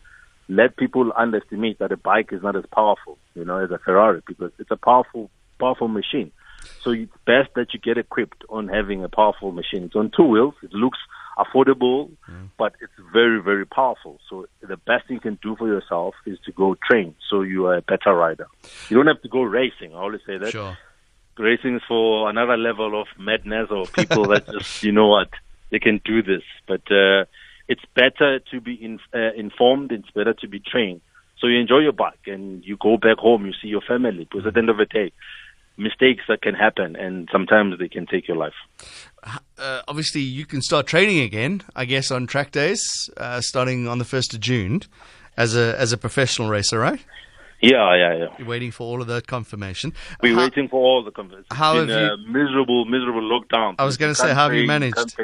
let 0.50 0.76
people 0.76 1.14
underestimate 1.16 1.78
that 1.78 1.92
a 1.92 1.98
bike 1.98 2.30
is 2.32 2.42
not 2.42 2.56
as 2.56 2.66
powerful, 2.74 3.18
you 3.36 3.46
know, 3.46 3.58
as 3.58 3.70
a 3.70 3.78
Ferrari 3.78 4.22
because 4.28 4.52
it's 4.58 4.72
a 4.72 4.76
powerful, 4.76 5.30
powerful 5.60 5.88
machine. 5.88 6.32
So 6.82 6.92
it's 6.92 7.12
best 7.26 7.50
that 7.56 7.74
you 7.74 7.80
get 7.80 7.98
equipped 7.98 8.44
on 8.50 8.68
having 8.68 9.04
a 9.04 9.10
powerful 9.10 9.52
machine. 9.52 9.84
It's 9.84 9.96
on 9.96 10.12
two 10.16 10.24
wheels. 10.24 10.56
It 10.64 10.74
looks 10.74 10.98
affordable, 11.38 12.10
mm. 12.30 12.50
but 12.58 12.74
it's 12.82 12.92
very, 13.14 13.42
very 13.42 13.66
powerful. 13.66 14.20
So 14.30 14.48
the 14.62 14.76
best 14.76 15.08
thing 15.08 15.16
you 15.18 15.22
can 15.22 15.40
do 15.42 15.56
for 15.56 15.68
yourself 15.68 16.16
is 16.26 16.38
to 16.46 16.52
go 16.52 16.76
train 16.84 17.16
so 17.30 17.44
you 17.44 17.68
are 17.68 17.78
a 17.78 17.82
better 17.82 18.14
rider. 18.14 18.48
You 18.90 18.98
don't 18.98 19.08
have 19.08 19.22
to 19.22 19.30
go 19.30 19.44
racing. 19.44 19.94
I 19.94 20.00
always 20.00 20.22
say 20.26 20.38
that 20.38 20.52
Sure. 20.52 20.78
Racing 21.40 21.78
is 21.78 21.82
for 21.88 22.30
another 22.30 22.58
level 22.58 23.00
of 23.00 23.08
madness 23.18 23.70
or 23.72 23.86
people 23.88 24.28
that 24.28 24.48
just 24.52 24.84
you 24.84 24.92
know 24.92 25.08
what 25.08 25.30
they 25.72 25.80
can 25.80 26.02
do 26.04 26.22
this. 26.22 26.44
But 26.68 26.82
uh, 26.92 27.26
it's 27.68 27.84
better 27.96 28.40
to 28.52 28.62
be 28.62 28.74
in, 28.74 29.00
uh, 29.14 29.34
informed. 29.36 29.92
It's 29.92 30.10
better 30.12 30.34
to 30.34 30.48
be 30.48 30.60
trained. 30.60 31.02
So 31.40 31.48
you 31.48 31.60
enjoy 31.60 31.80
your 31.80 31.94
bike 31.94 32.28
and 32.28 32.64
you 32.66 32.78
go 32.78 32.98
back 32.98 33.18
home. 33.18 33.46
You 33.46 33.54
see 33.62 33.70
your 33.70 33.82
family. 33.82 34.28
Because 34.30 34.46
at 34.46 34.54
the 34.54 34.60
end 34.60 34.70
of 34.70 34.78
the 34.78 34.86
day 34.86 35.12
mistakes 35.80 36.24
that 36.28 36.42
can 36.42 36.54
happen 36.54 36.96
and 36.98 37.30
sometimes 37.32 37.80
they 37.80 37.88
can 37.88 38.06
take 38.06 38.28
your 38.28 38.38
life. 38.38 38.54
Uh, 39.58 39.82
obviously, 39.88 40.22
you 40.22 40.46
can 40.46 40.62
start 40.62 40.86
training 40.86 41.20
again. 41.20 41.62
I 41.76 41.86
guess 41.86 42.12
on 42.12 42.28
track 42.28 42.52
days, 42.52 43.10
uh, 43.18 43.42
starting 43.42 43.88
on 43.88 43.98
the 43.98 44.06
first 44.06 44.34
of 44.34 44.42
June, 44.42 44.82
as 45.38 45.56
a 45.56 45.80
as 45.80 45.94
a 45.94 45.98
professional 45.98 46.50
racer, 46.50 46.80
right? 46.80 47.00
Yeah 47.62 47.96
yeah 47.96 48.14
yeah 48.18 48.26
You're 48.38 48.48
waiting 48.48 48.72
for 48.72 48.84
all 48.86 49.02
of 49.02 49.08
that 49.08 49.28
confirmation. 49.28 49.94
we're 50.22 50.34
How- 50.36 50.42
waiting 50.42 50.68
for 50.68 50.80
all 50.82 51.04
the 51.04 51.12
confirmation. 51.12 51.46
How 51.52 51.76
have 51.76 51.90
a 51.90 52.18
miserable, 52.28 52.86
miserable 52.86 53.22
lockdown. 53.22 53.76
I 53.80 53.86
was 53.86 53.98
gonna 53.98 54.16
say, 54.16 54.34
how 54.34 54.50
have 54.50 54.54
you 54.56 54.66
managed? 54.68 55.16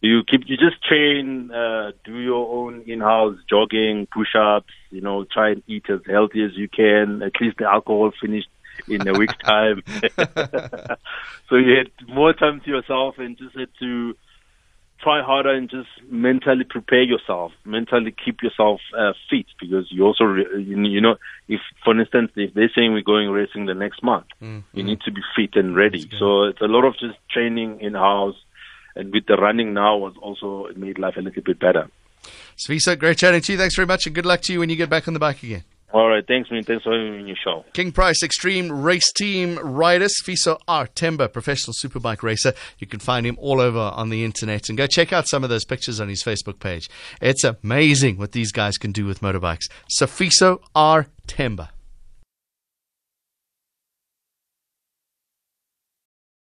You 0.00 0.22
keep, 0.30 0.42
you 0.46 0.56
just 0.56 0.80
train, 0.84 1.50
uh, 1.50 1.90
do 2.04 2.18
your 2.18 2.46
own 2.56 2.82
in-house 2.86 3.36
jogging, 3.50 4.06
push-ups. 4.12 4.72
You 4.90 5.00
know, 5.00 5.24
try 5.24 5.50
and 5.50 5.62
eat 5.66 5.86
as 5.90 5.98
healthy 6.08 6.44
as 6.44 6.52
you 6.54 6.68
can. 6.68 7.20
At 7.20 7.32
least 7.40 7.56
the 7.58 7.64
alcohol 7.64 8.12
finished 8.20 8.46
in 8.86 9.08
a 9.08 9.12
week's 9.18 9.36
time. 9.44 9.82
so 11.48 11.56
you 11.56 11.76
had 11.78 11.90
more 12.06 12.32
time 12.32 12.60
to 12.60 12.70
yourself 12.70 13.18
and 13.18 13.36
just 13.36 13.56
had 13.58 13.68
to 13.80 14.14
try 15.00 15.22
harder 15.22 15.50
and 15.50 15.70
just 15.70 15.88
mentally 16.10 16.64
prepare 16.64 17.02
yourself, 17.02 17.52
mentally 17.64 18.12
keep 18.12 18.42
yourself 18.42 18.80
uh, 18.96 19.12
fit 19.30 19.46
because 19.60 19.86
you 19.90 20.04
also, 20.04 20.24
re- 20.24 20.62
you 20.62 21.00
know, 21.00 21.16
if 21.48 21.60
for 21.84 21.98
instance, 21.98 22.32
if 22.36 22.54
they're 22.54 22.70
saying 22.74 22.92
we're 22.92 23.02
going 23.02 23.28
racing 23.30 23.66
the 23.66 23.74
next 23.74 24.02
month, 24.02 24.26
you 24.72 24.82
need 24.82 25.00
to 25.02 25.12
be 25.12 25.22
fit 25.36 25.56
and 25.56 25.76
ready. 25.76 26.08
So 26.18 26.44
it's 26.44 26.60
a 26.60 26.66
lot 26.66 26.84
of 26.84 26.94
just 26.98 27.16
training 27.30 27.80
in 27.80 27.94
house, 27.94 28.36
and 28.96 29.12
with 29.12 29.26
the 29.26 29.36
running 29.36 29.72
now 29.74 29.96
was 29.96 30.14
also 30.20 30.68
made 30.74 30.98
life 30.98 31.16
a 31.16 31.20
little 31.20 31.42
bit 31.42 31.58
better. 31.58 31.88
Sfiso, 32.56 32.98
great 32.98 33.18
chatting 33.18 33.40
to 33.40 33.52
you. 33.52 33.58
Thanks 33.58 33.76
very 33.76 33.86
much, 33.86 34.06
and 34.06 34.14
good 34.14 34.26
luck 34.26 34.40
to 34.42 34.52
you 34.52 34.58
when 34.60 34.68
you 34.68 34.76
get 34.76 34.90
back 34.90 35.06
on 35.06 35.14
the 35.14 35.20
bike 35.20 35.42
again. 35.42 35.64
All 35.90 36.08
right, 36.08 36.26
thanks, 36.26 36.50
man. 36.50 36.64
Thanks 36.64 36.84
for 36.84 36.92
having 36.92 37.12
me 37.12 37.18
on 37.20 37.26
your 37.26 37.36
show. 37.42 37.64
King 37.72 37.92
Price 37.92 38.22
Xtreme 38.22 38.84
Race 38.84 39.10
Team 39.10 39.58
Riders, 39.58 40.14
Fiso 40.22 40.58
R. 40.68 40.86
Themba, 40.86 41.32
professional 41.32 41.74
superbike 41.74 42.22
racer. 42.22 42.52
You 42.78 42.86
can 42.86 43.00
find 43.00 43.26
him 43.26 43.36
all 43.40 43.58
over 43.60 43.78
on 43.78 44.10
the 44.10 44.22
internet 44.22 44.68
and 44.68 44.76
go 44.76 44.86
check 44.86 45.14
out 45.14 45.26
some 45.26 45.44
of 45.44 45.50
those 45.50 45.64
pictures 45.64 45.98
on 45.98 46.08
his 46.08 46.22
Facebook 46.22 46.58
page. 46.60 46.90
It's 47.22 47.42
amazing 47.42 48.18
what 48.18 48.32
these 48.32 48.52
guys 48.52 48.76
can 48.76 48.92
do 48.92 49.06
with 49.06 49.20
motorbikes. 49.20 49.70
Sfiso 49.98 50.60
R. 50.74 51.06
Themba. 51.26 51.70